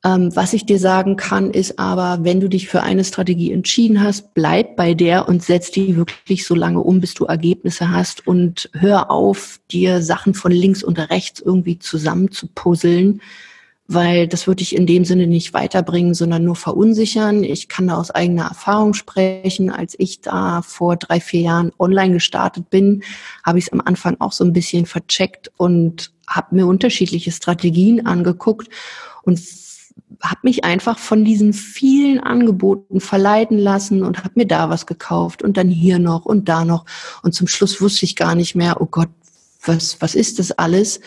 Ähm, 0.04 0.34
was 0.34 0.54
ich 0.54 0.66
dir 0.66 0.80
sagen 0.80 1.16
kann, 1.16 1.52
ist 1.52 1.78
aber, 1.78 2.24
wenn 2.24 2.40
du 2.40 2.48
dich 2.48 2.68
für 2.68 2.82
eine 2.82 3.04
Strategie 3.04 3.52
entschieden 3.52 4.02
hast, 4.02 4.34
bleib 4.34 4.74
bei 4.74 4.94
der 4.94 5.28
und 5.28 5.44
setz 5.44 5.70
die 5.70 5.96
wirklich 5.96 6.44
so 6.44 6.56
lange 6.56 6.80
um, 6.80 7.00
bis 7.00 7.14
du 7.14 7.26
Ergebnisse 7.26 7.92
hast 7.92 8.26
und 8.26 8.68
hör 8.72 9.08
auf, 9.12 9.60
dir 9.70 10.02
Sachen 10.02 10.34
von 10.34 10.50
links 10.50 10.82
und 10.82 10.98
rechts 10.98 11.40
irgendwie 11.40 11.78
zusammen 11.78 12.32
zu 12.32 12.48
puzzeln 12.48 13.20
weil 13.88 14.28
das 14.28 14.46
würde 14.46 14.62
ich 14.62 14.74
in 14.74 14.86
dem 14.86 15.04
Sinne 15.04 15.26
nicht 15.26 15.54
weiterbringen, 15.54 16.14
sondern 16.14 16.44
nur 16.44 16.56
verunsichern. 16.56 17.42
Ich 17.42 17.68
kann 17.68 17.88
da 17.88 17.96
aus 17.96 18.10
eigener 18.10 18.44
Erfahrung 18.44 18.94
sprechen. 18.94 19.70
Als 19.70 19.94
ich 19.98 20.20
da 20.20 20.62
vor 20.62 20.96
drei, 20.96 21.20
vier 21.20 21.40
Jahren 21.40 21.72
online 21.78 22.14
gestartet 22.14 22.70
bin, 22.70 23.02
habe 23.44 23.58
ich 23.58 23.66
es 23.66 23.72
am 23.72 23.80
Anfang 23.80 24.16
auch 24.20 24.32
so 24.32 24.44
ein 24.44 24.52
bisschen 24.52 24.86
vercheckt 24.86 25.50
und 25.56 26.12
habe 26.28 26.54
mir 26.54 26.66
unterschiedliche 26.66 27.32
Strategien 27.32 28.06
angeguckt 28.06 28.68
und 29.22 29.40
habe 30.22 30.40
mich 30.44 30.64
einfach 30.64 30.98
von 30.98 31.24
diesen 31.24 31.52
vielen 31.52 32.20
Angeboten 32.20 33.00
verleiten 33.00 33.58
lassen 33.58 34.04
und 34.04 34.18
habe 34.18 34.32
mir 34.36 34.46
da 34.46 34.70
was 34.70 34.86
gekauft 34.86 35.42
und 35.42 35.56
dann 35.56 35.68
hier 35.68 35.98
noch 35.98 36.24
und 36.24 36.48
da 36.48 36.64
noch. 36.64 36.86
Und 37.22 37.34
zum 37.34 37.48
Schluss 37.48 37.80
wusste 37.80 38.04
ich 38.04 38.16
gar 38.16 38.34
nicht 38.34 38.54
mehr, 38.54 38.80
oh 38.80 38.86
Gott, 38.86 39.10
was, 39.64 40.00
was 40.00 40.14
ist 40.14 40.38
das 40.38 40.52
alles? 40.52 41.00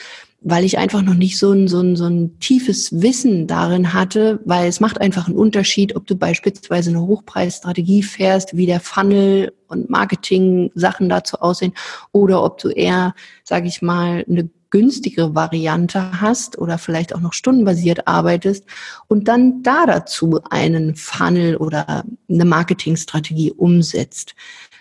Weil 0.47 0.63
ich 0.63 0.77
einfach 0.77 1.01
noch 1.01 1.15
nicht 1.15 1.39
so 1.39 1.51
ein, 1.51 1.67
so, 1.67 1.79
ein, 1.79 1.95
so 1.95 2.05
ein 2.05 2.39
tiefes 2.39 3.01
Wissen 3.01 3.47
darin 3.47 3.93
hatte, 3.93 4.39
weil 4.45 4.67
es 4.67 4.79
macht 4.79 5.01
einfach 5.01 5.25
einen 5.25 5.35
Unterschied, 5.35 5.95
ob 5.95 6.05
du 6.05 6.15
beispielsweise 6.15 6.91
eine 6.91 7.01
Hochpreisstrategie 7.01 8.03
fährst, 8.03 8.55
wie 8.55 8.67
der 8.67 8.79
Funnel 8.79 9.53
und 9.67 9.89
Marketing-Sachen 9.89 11.09
dazu 11.09 11.37
aussehen, 11.39 11.73
oder 12.11 12.43
ob 12.43 12.59
du 12.59 12.69
eher, 12.69 13.15
sage 13.43 13.67
ich 13.67 13.81
mal, 13.81 14.23
eine 14.29 14.47
günstigere 14.69 15.33
Variante 15.33 16.21
hast 16.21 16.59
oder 16.59 16.77
vielleicht 16.77 17.15
auch 17.15 17.21
noch 17.21 17.33
stundenbasiert 17.33 18.07
arbeitest 18.07 18.65
und 19.07 19.27
dann 19.27 19.63
da 19.63 19.85
dazu 19.87 20.41
einen 20.49 20.95
Funnel 20.95 21.55
oder 21.55 22.03
eine 22.29 22.45
Marketingstrategie 22.45 23.51
umsetzt. 23.51 24.35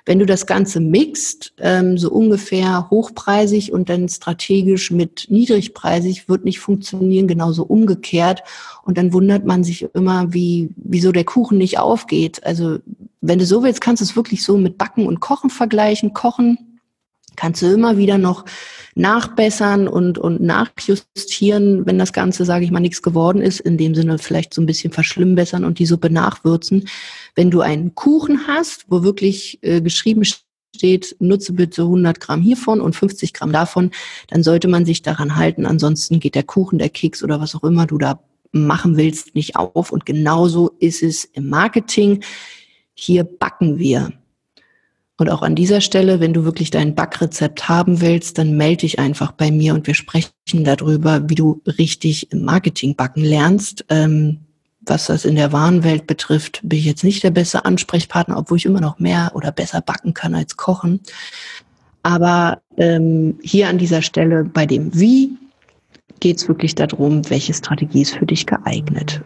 Wenn 0.06 0.18
du 0.18 0.26
das 0.26 0.46
Ganze 0.46 0.80
mixt, 0.80 1.54
ähm, 1.58 1.96
so 1.96 2.10
ungefähr 2.10 2.90
hochpreisig 2.90 3.72
und 3.72 3.88
dann 3.88 4.08
strategisch 4.08 4.90
mit 4.90 5.26
niedrigpreisig, 5.30 6.28
wird 6.28 6.44
nicht 6.44 6.60
funktionieren, 6.60 7.26
genauso 7.26 7.64
umgekehrt. 7.64 8.42
Und 8.84 8.98
dann 8.98 9.12
wundert 9.12 9.46
man 9.46 9.64
sich 9.64 9.86
immer, 9.94 10.32
wie, 10.34 10.70
wieso 10.76 11.10
der 11.10 11.24
Kuchen 11.24 11.56
nicht 11.56 11.78
aufgeht. 11.78 12.44
Also 12.44 12.78
wenn 13.22 13.38
du 13.38 13.46
so 13.46 13.62
willst, 13.62 13.80
kannst 13.80 14.02
du 14.02 14.04
es 14.04 14.16
wirklich 14.16 14.44
so 14.44 14.58
mit 14.58 14.76
Backen 14.76 15.06
und 15.06 15.20
Kochen 15.20 15.48
vergleichen. 15.48 16.12
Kochen 16.12 16.73
kannst 17.36 17.62
du 17.62 17.72
immer 17.72 17.96
wieder 17.96 18.18
noch 18.18 18.44
nachbessern 18.94 19.88
und, 19.88 20.18
und 20.18 20.40
nachjustieren, 20.40 21.86
wenn 21.86 21.98
das 21.98 22.12
Ganze, 22.12 22.44
sage 22.44 22.64
ich 22.64 22.70
mal, 22.70 22.80
nichts 22.80 23.02
geworden 23.02 23.42
ist, 23.42 23.60
in 23.60 23.76
dem 23.76 23.94
Sinne 23.94 24.18
vielleicht 24.18 24.54
so 24.54 24.62
ein 24.62 24.66
bisschen 24.66 24.92
verschlimmbessern 24.92 25.64
und 25.64 25.78
die 25.78 25.86
Suppe 25.86 26.10
nachwürzen. 26.10 26.88
Wenn 27.34 27.50
du 27.50 27.60
einen 27.60 27.94
Kuchen 27.94 28.46
hast, 28.46 28.86
wo 28.88 29.02
wirklich 29.02 29.58
äh, 29.62 29.80
geschrieben 29.80 30.24
steht, 30.24 31.16
nutze 31.18 31.52
bitte 31.52 31.82
100 31.82 32.20
Gramm 32.20 32.40
hiervon 32.40 32.80
und 32.80 32.94
50 32.94 33.32
Gramm 33.32 33.52
davon, 33.52 33.90
dann 34.28 34.42
sollte 34.42 34.68
man 34.68 34.84
sich 34.84 35.02
daran 35.02 35.36
halten. 35.36 35.66
Ansonsten 35.66 36.20
geht 36.20 36.34
der 36.34 36.44
Kuchen, 36.44 36.78
der 36.78 36.90
Keks 36.90 37.22
oder 37.22 37.40
was 37.40 37.54
auch 37.54 37.64
immer 37.64 37.86
du 37.86 37.98
da 37.98 38.20
machen 38.52 38.96
willst, 38.96 39.34
nicht 39.34 39.56
auf. 39.56 39.90
Und 39.90 40.06
genauso 40.06 40.70
ist 40.78 41.02
es 41.02 41.24
im 41.24 41.48
Marketing. 41.48 42.22
Hier 42.94 43.24
backen 43.24 43.78
wir. 43.78 44.12
Und 45.16 45.30
auch 45.30 45.42
an 45.42 45.54
dieser 45.54 45.80
Stelle, 45.80 46.18
wenn 46.18 46.32
du 46.32 46.44
wirklich 46.44 46.70
dein 46.70 46.94
Backrezept 46.94 47.68
haben 47.68 48.00
willst, 48.00 48.38
dann 48.38 48.56
melde 48.56 48.78
dich 48.78 48.98
einfach 48.98 49.32
bei 49.32 49.52
mir 49.52 49.74
und 49.74 49.86
wir 49.86 49.94
sprechen 49.94 50.32
darüber, 50.64 51.28
wie 51.28 51.36
du 51.36 51.62
richtig 51.66 52.32
im 52.32 52.44
Marketing 52.44 52.96
backen 52.96 53.22
lernst. 53.22 53.84
Ähm, 53.90 54.40
was 54.86 55.06
das 55.06 55.24
in 55.24 55.36
der 55.36 55.52
Warenwelt 55.52 56.06
betrifft, 56.06 56.60
bin 56.62 56.78
ich 56.78 56.84
jetzt 56.84 57.04
nicht 57.04 57.22
der 57.22 57.30
beste 57.30 57.64
Ansprechpartner, 57.64 58.36
obwohl 58.36 58.58
ich 58.58 58.66
immer 58.66 58.80
noch 58.80 58.98
mehr 58.98 59.32
oder 59.34 59.50
besser 59.52 59.80
backen 59.80 60.14
kann 60.14 60.34
als 60.34 60.56
kochen. 60.56 61.00
Aber 62.02 62.60
ähm, 62.76 63.38
hier 63.42 63.68
an 63.68 63.78
dieser 63.78 64.02
Stelle 64.02 64.44
bei 64.44 64.66
dem 64.66 64.94
Wie 64.98 65.38
geht 66.20 66.38
es 66.38 66.48
wirklich 66.48 66.74
darum, 66.74 67.28
welche 67.30 67.54
Strategie 67.54 68.02
ist 68.02 68.16
für 68.16 68.26
dich 68.26 68.46
geeignet. 68.46 69.22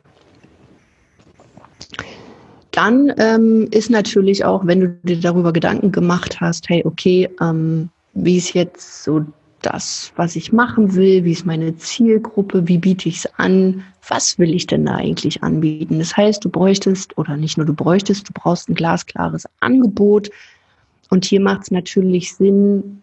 Dann 2.70 3.12
ähm, 3.16 3.68
ist 3.70 3.90
natürlich 3.90 4.44
auch, 4.44 4.66
wenn 4.66 4.81
du 4.81 4.88
dir 5.02 5.20
darüber 5.20 5.52
Gedanken 5.52 5.90
gemacht 5.90 6.40
hast, 6.40 6.68
hey, 6.68 6.83
okay, 6.85 7.28
ähm, 7.40 7.88
wie 8.14 8.37
ist 8.37 8.54
jetzt 8.54 9.04
so 9.04 9.24
das, 9.62 10.12
was 10.16 10.37
ich 10.37 10.52
machen 10.52 10.94
will, 10.94 11.24
wie 11.24 11.33
ist 11.33 11.46
meine 11.46 11.76
Zielgruppe, 11.76 12.68
wie 12.68 12.78
biete 12.78 13.09
ich 13.09 13.18
es 13.18 13.28
an, 13.38 13.83
was 14.09 14.38
will 14.38 14.54
ich 14.54 14.66
denn 14.66 14.87
da 14.87 14.96
eigentlich 14.96 15.42
anbieten? 15.42 15.98
Das 15.98 16.16
heißt, 16.16 16.44
du 16.44 16.48
bräuchtest, 16.48 17.16
oder 17.18 17.37
nicht 17.37 17.57
nur 17.57 17.66
du 17.66 17.74
bräuchtest, 17.74 18.28
du 18.28 18.33
brauchst 18.33 18.68
ein 18.68 18.74
glasklares 18.74 19.46
Angebot. 19.61 20.31
Und 21.11 21.24
hier 21.24 21.40
macht 21.40 21.62
es 21.62 21.70
natürlich 21.70 22.35
Sinn, 22.35 23.02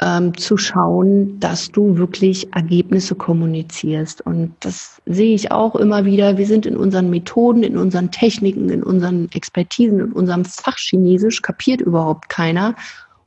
ähm, 0.00 0.36
zu 0.36 0.56
schauen, 0.56 1.38
dass 1.40 1.70
du 1.70 1.96
wirklich 1.96 2.52
Ergebnisse 2.54 3.14
kommunizierst. 3.14 4.20
Und 4.20 4.54
das 4.60 5.00
sehe 5.06 5.34
ich 5.34 5.50
auch 5.50 5.76
immer 5.76 6.04
wieder. 6.04 6.38
Wir 6.38 6.46
sind 6.46 6.66
in 6.66 6.76
unseren 6.76 7.10
Methoden, 7.10 7.62
in 7.62 7.76
unseren 7.76 8.10
Techniken, 8.10 8.70
in 8.70 8.82
unseren 8.82 9.30
Expertisen, 9.32 10.00
in 10.00 10.12
unserem 10.12 10.44
Fachchinesisch, 10.44 11.42
kapiert 11.42 11.80
überhaupt 11.80 12.28
keiner. 12.28 12.74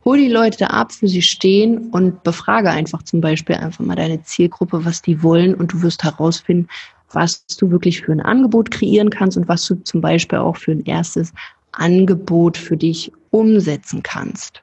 Hol 0.04 0.17
die 0.17 0.30
Leute 0.30 0.69
ab, 0.71 0.91
wo 1.01 1.08
sie 1.08 1.21
stehen 1.21 1.89
und 1.89 2.23
befrage 2.23 2.69
einfach 2.69 3.01
zum 3.04 3.21
Beispiel 3.21 3.56
einfach 3.56 3.84
mal 3.84 3.95
deine 3.95 4.21
Zielgruppe, 4.21 4.86
was 4.86 5.01
die 5.01 5.23
wollen 5.23 5.56
und 5.56 5.73
du 5.73 5.82
wirst 5.82 6.04
herausfinden, 6.04 6.67
was 7.12 7.45
du 7.47 7.71
wirklich 7.71 8.01
für 8.01 8.12
ein 8.12 8.21
Angebot 8.21 8.69
kreieren 8.69 9.10
kannst 9.10 9.38
und 9.38 9.47
was 9.47 9.65
du 9.65 9.75
zum 9.84 10.01
Beispiel 10.01 10.39
auch 10.39 10.58
für 10.58 10.73
ein 10.73 10.86
erstes 10.86 11.34
Angebot 11.71 12.58
für 12.58 12.78
dich 12.78 13.12
umsetzen 13.32 14.04
kannst. 14.04 14.62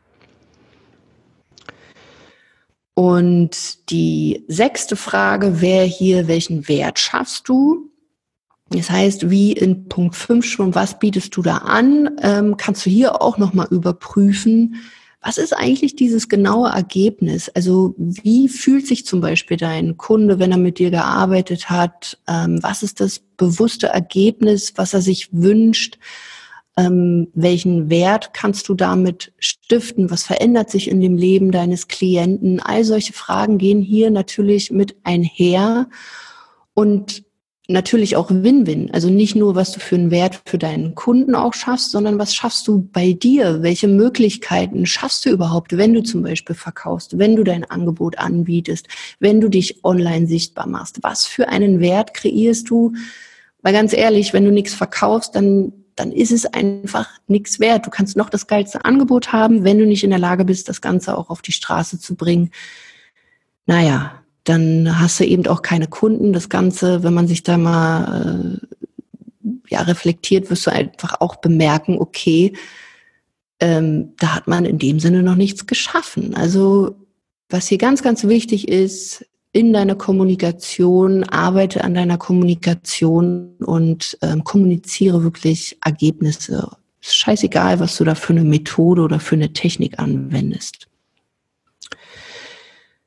Und 2.94 3.90
die 3.90 4.44
sechste 4.48 4.96
Frage 4.96 5.60
wäre 5.60 5.86
hier, 5.86 6.28
welchen 6.28 6.68
Wert 6.68 6.98
schaffst 6.98 7.48
du? 7.48 7.90
Das 8.68 8.90
heißt, 8.90 9.30
wie 9.30 9.52
in 9.52 9.88
Punkt 9.88 10.14
5 10.14 10.44
schon, 10.44 10.74
was 10.74 10.98
bietest 10.98 11.36
du 11.36 11.42
da 11.42 11.58
an? 11.58 12.16
Ähm, 12.22 12.56
kannst 12.56 12.86
du 12.86 12.90
hier 12.90 13.20
auch 13.20 13.38
nochmal 13.38 13.68
überprüfen, 13.70 14.76
was 15.24 15.38
ist 15.38 15.56
eigentlich 15.56 15.94
dieses 15.94 16.28
genaue 16.28 16.70
Ergebnis? 16.70 17.48
Also 17.50 17.94
wie 17.96 18.48
fühlt 18.48 18.88
sich 18.88 19.06
zum 19.06 19.20
Beispiel 19.20 19.56
dein 19.56 19.96
Kunde, 19.96 20.40
wenn 20.40 20.50
er 20.50 20.58
mit 20.58 20.80
dir 20.80 20.90
gearbeitet 20.90 21.70
hat? 21.70 22.18
Ähm, 22.26 22.58
was 22.60 22.82
ist 22.82 22.98
das 22.98 23.20
bewusste 23.20 23.86
Ergebnis, 23.86 24.72
was 24.76 24.94
er 24.94 25.00
sich 25.00 25.28
wünscht? 25.32 25.98
Ähm, 26.76 27.28
welchen 27.34 27.90
Wert 27.90 28.32
kannst 28.32 28.68
du 28.68 28.74
damit 28.74 29.32
stiften, 29.38 30.10
was 30.10 30.22
verändert 30.24 30.70
sich 30.70 30.88
in 30.88 31.00
dem 31.00 31.16
Leben 31.16 31.50
deines 31.50 31.88
Klienten. 31.88 32.60
All 32.60 32.84
solche 32.84 33.12
Fragen 33.12 33.58
gehen 33.58 33.82
hier 33.82 34.10
natürlich 34.10 34.70
mit 34.70 34.96
einher. 35.04 35.88
Und 36.74 37.24
natürlich 37.68 38.16
auch 38.16 38.30
Win-Win. 38.30 38.90
Also 38.92 39.08
nicht 39.08 39.36
nur, 39.36 39.54
was 39.54 39.72
du 39.72 39.80
für 39.80 39.94
einen 39.94 40.10
Wert 40.10 40.42
für 40.46 40.58
deinen 40.58 40.94
Kunden 40.94 41.34
auch 41.34 41.54
schaffst, 41.54 41.90
sondern 41.90 42.18
was 42.18 42.34
schaffst 42.34 42.66
du 42.68 42.88
bei 42.92 43.12
dir? 43.12 43.62
Welche 43.62 43.88
Möglichkeiten 43.88 44.84
schaffst 44.86 45.24
du 45.24 45.30
überhaupt, 45.30 45.76
wenn 45.76 45.94
du 45.94 46.02
zum 46.02 46.22
Beispiel 46.22 46.56
verkaufst, 46.56 47.18
wenn 47.18 47.36
du 47.36 47.44
dein 47.44 47.64
Angebot 47.64 48.18
anbietest, 48.18 48.88
wenn 49.20 49.40
du 49.40 49.48
dich 49.48 49.84
online 49.84 50.26
sichtbar 50.26 50.66
machst? 50.66 50.98
Was 51.02 51.24
für 51.24 51.48
einen 51.48 51.80
Wert 51.80 52.14
kreierst 52.14 52.68
du? 52.68 52.92
Weil 53.62 53.72
ganz 53.72 53.92
ehrlich, 53.92 54.32
wenn 54.32 54.44
du 54.44 54.50
nichts 54.50 54.74
verkaufst, 54.74 55.36
dann 55.36 55.72
dann 55.96 56.12
ist 56.12 56.32
es 56.32 56.46
einfach 56.46 57.08
nichts 57.26 57.60
wert. 57.60 57.86
Du 57.86 57.90
kannst 57.90 58.16
noch 58.16 58.30
das 58.30 58.46
geilste 58.46 58.84
Angebot 58.84 59.32
haben, 59.32 59.64
wenn 59.64 59.78
du 59.78 59.86
nicht 59.86 60.04
in 60.04 60.10
der 60.10 60.18
Lage 60.18 60.44
bist, 60.44 60.68
das 60.68 60.80
Ganze 60.80 61.16
auch 61.16 61.30
auf 61.30 61.42
die 61.42 61.52
Straße 61.52 61.98
zu 61.98 62.14
bringen. 62.14 62.50
Naja, 63.66 64.22
dann 64.44 65.00
hast 65.00 65.20
du 65.20 65.24
eben 65.24 65.46
auch 65.46 65.62
keine 65.62 65.86
Kunden. 65.86 66.32
Das 66.32 66.48
Ganze, 66.48 67.02
wenn 67.02 67.14
man 67.14 67.28
sich 67.28 67.42
da 67.42 67.58
mal 67.58 68.60
äh, 68.62 69.46
ja, 69.68 69.82
reflektiert, 69.82 70.50
wirst 70.50 70.66
du 70.66 70.72
einfach 70.72 71.20
auch 71.20 71.36
bemerken, 71.36 71.98
okay, 71.98 72.54
ähm, 73.60 74.14
da 74.18 74.34
hat 74.34 74.48
man 74.48 74.64
in 74.64 74.78
dem 74.78 74.98
Sinne 74.98 75.22
noch 75.22 75.36
nichts 75.36 75.66
geschaffen. 75.66 76.34
Also 76.34 76.96
was 77.48 77.68
hier 77.68 77.78
ganz, 77.78 78.02
ganz 78.02 78.24
wichtig 78.24 78.68
ist, 78.68 79.24
in 79.52 79.72
deiner 79.72 79.94
Kommunikation, 79.94 81.24
arbeite 81.24 81.84
an 81.84 81.94
deiner 81.94 82.16
Kommunikation 82.16 83.54
und 83.58 84.16
ähm, 84.22 84.44
kommuniziere 84.44 85.22
wirklich 85.22 85.76
Ergebnisse. 85.84 86.70
Ist 87.02 87.16
scheißegal, 87.16 87.78
was 87.78 87.96
du 87.96 88.04
da 88.04 88.14
für 88.14 88.32
eine 88.32 88.44
Methode 88.44 89.02
oder 89.02 89.20
für 89.20 89.34
eine 89.34 89.52
Technik 89.52 89.98
anwendest. 89.98 90.88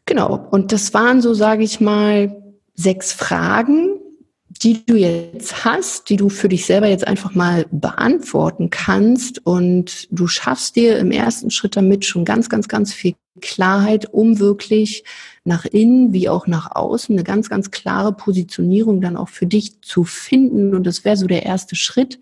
Genau, 0.05 0.47
und 0.51 0.71
das 0.71 0.93
waren 0.93 1.21
so, 1.21 1.33
sage 1.33 1.63
ich 1.63 1.79
mal, 1.79 2.43
sechs 2.75 3.11
Fragen, 3.11 3.99
die 4.61 4.85
du 4.85 4.95
jetzt 4.95 5.65
hast, 5.65 6.09
die 6.09 6.15
du 6.15 6.29
für 6.29 6.49
dich 6.49 6.65
selber 6.65 6.87
jetzt 6.87 7.07
einfach 7.07 7.35
mal 7.35 7.65
beantworten 7.71 8.69
kannst. 8.69 9.45
Und 9.45 10.07
du 10.11 10.27
schaffst 10.27 10.75
dir 10.75 10.97
im 10.97 11.11
ersten 11.11 11.51
Schritt 11.51 11.75
damit 11.75 12.05
schon 12.05 12.25
ganz, 12.25 12.49
ganz, 12.49 12.67
ganz 12.67 12.93
viel 12.93 13.15
Klarheit, 13.41 14.13
um 14.13 14.39
wirklich 14.39 15.03
nach 15.43 15.65
innen 15.65 16.13
wie 16.13 16.29
auch 16.29 16.47
nach 16.47 16.75
außen 16.75 17.15
eine 17.15 17.23
ganz, 17.23 17.49
ganz 17.49 17.71
klare 17.71 18.13
Positionierung 18.13 19.01
dann 19.01 19.17
auch 19.17 19.29
für 19.29 19.45
dich 19.45 19.81
zu 19.81 20.03
finden. 20.03 20.73
Und 20.73 20.85
das 20.85 21.03
wäre 21.03 21.17
so 21.17 21.27
der 21.27 21.43
erste 21.43 21.75
Schritt. 21.75 22.19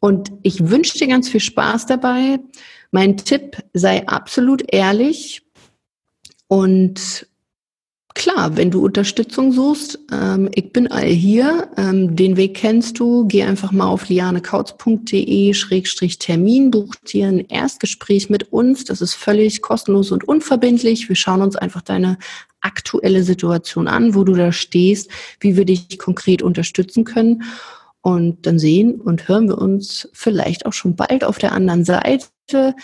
Und 0.00 0.32
ich 0.42 0.68
wünsche 0.70 0.98
dir 0.98 1.08
ganz 1.08 1.28
viel 1.28 1.40
Spaß 1.40 1.86
dabei. 1.86 2.38
Mein 2.90 3.16
Tipp 3.16 3.62
sei 3.74 4.06
absolut 4.06 4.62
ehrlich 4.72 5.42
und 6.48 7.26
klar, 8.16 8.56
wenn 8.56 8.72
du 8.72 8.84
Unterstützung 8.84 9.52
suchst, 9.52 10.00
ähm, 10.10 10.50
ich 10.54 10.72
bin 10.72 10.90
all 10.90 11.06
hier. 11.06 11.68
Ähm, 11.76 12.16
den 12.16 12.36
Weg 12.36 12.54
kennst 12.54 12.98
du. 12.98 13.28
Geh 13.28 13.44
einfach 13.44 13.70
mal 13.70 13.86
auf 13.86 14.08
lianekautz.de-termin, 14.08 16.72
buch 16.72 16.96
dir 16.96 17.28
ein 17.28 17.38
Erstgespräch 17.40 18.28
mit 18.30 18.52
uns. 18.52 18.82
Das 18.84 19.00
ist 19.00 19.14
völlig 19.14 19.62
kostenlos 19.62 20.10
und 20.10 20.26
unverbindlich. 20.26 21.08
Wir 21.08 21.14
schauen 21.14 21.42
uns 21.42 21.54
einfach 21.54 21.82
deine 21.82 22.18
aktuelle 22.60 23.22
Situation 23.22 23.86
an, 23.86 24.14
wo 24.14 24.24
du 24.24 24.34
da 24.34 24.50
stehst, 24.50 25.08
wie 25.38 25.56
wir 25.56 25.66
dich 25.66 25.98
konkret 25.98 26.42
unterstützen 26.42 27.04
können. 27.04 27.44
Und 28.00 28.46
dann 28.46 28.58
sehen 28.58 29.00
und 29.00 29.28
hören 29.28 29.48
wir 29.48 29.58
uns 29.58 30.08
vielleicht 30.12 30.64
auch 30.64 30.72
schon 30.72 30.96
bald 30.96 31.22
auf 31.22 31.36
der 31.38 31.52
anderen 31.52 31.84
Seite 31.84 32.74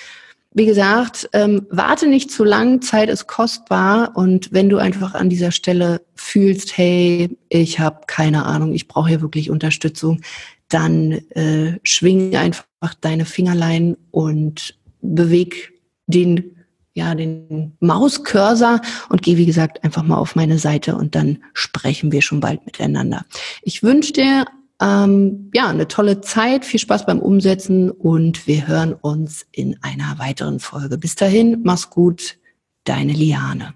wie 0.55 0.67
gesagt, 0.67 1.29
ähm, 1.33 1.67
warte 1.71 2.07
nicht 2.07 2.31
zu 2.31 2.45
lang, 2.45 2.83
Zeit 2.83 3.09
ist 3.09 3.27
kostbar 3.27 4.13
und 4.15 4.53
wenn 4.53 4.69
du 4.69 4.79
einfach 4.79 5.15
an 5.15 5.31
dieser 5.31 5.51
Stelle 5.51 6.03
fühlst, 6.15 6.77
hey, 6.77 7.37
ich 7.49 7.81
habe 7.81 8.01
keine 8.07 8.45
Ahnung, 8.45 8.73
ich 8.73 8.89
brauche 8.89 9.09
hier 9.09 9.23
wirklich 9.23 9.51
Unterstützung, 9.51 10.21
dann 10.69 11.13
äh, 11.31 11.79
schwing 11.83 12.37
einfach 12.37 12.65
deine 13.01 13.25
Fingerlein 13.25 13.97
und 14.11 14.79
beweg 15.01 15.73
den 16.07 16.57
ja 16.95 17.15
den 17.15 17.73
Mauscursor 17.81 18.81
und 19.09 19.23
geh 19.23 19.39
wie 19.39 19.47
gesagt 19.47 19.83
einfach 19.83 20.03
mal 20.03 20.19
auf 20.19 20.37
meine 20.37 20.59
Seite 20.59 20.95
und 20.97 21.15
dann 21.15 21.39
sprechen 21.55 22.13
wir 22.13 22.21
schon 22.21 22.41
bald 22.41 22.67
miteinander. 22.67 23.25
Ich 23.63 23.83
wünsche 23.83 24.13
dir 24.13 24.45
ähm, 24.83 25.51
ja, 25.55 25.69
eine 25.69 25.87
tolle 25.87 26.21
Zeit, 26.21 26.65
viel 26.65 26.81
Spaß 26.81 27.07
beim 27.07 27.21
Umsetzen 27.21 27.91
und 27.91 28.49
wir 28.49 28.67
hören 28.67 28.95
uns 28.95 29.47
in 29.53 29.81
einer 29.83 30.19
weiteren 30.19 30.59
Folge. 30.59 30.99
Bis 30.99 31.15
dahin, 31.15 31.61
mach's 31.63 31.89
gut, 31.89 32.39
deine 32.85 33.13
Liane. 33.13 33.75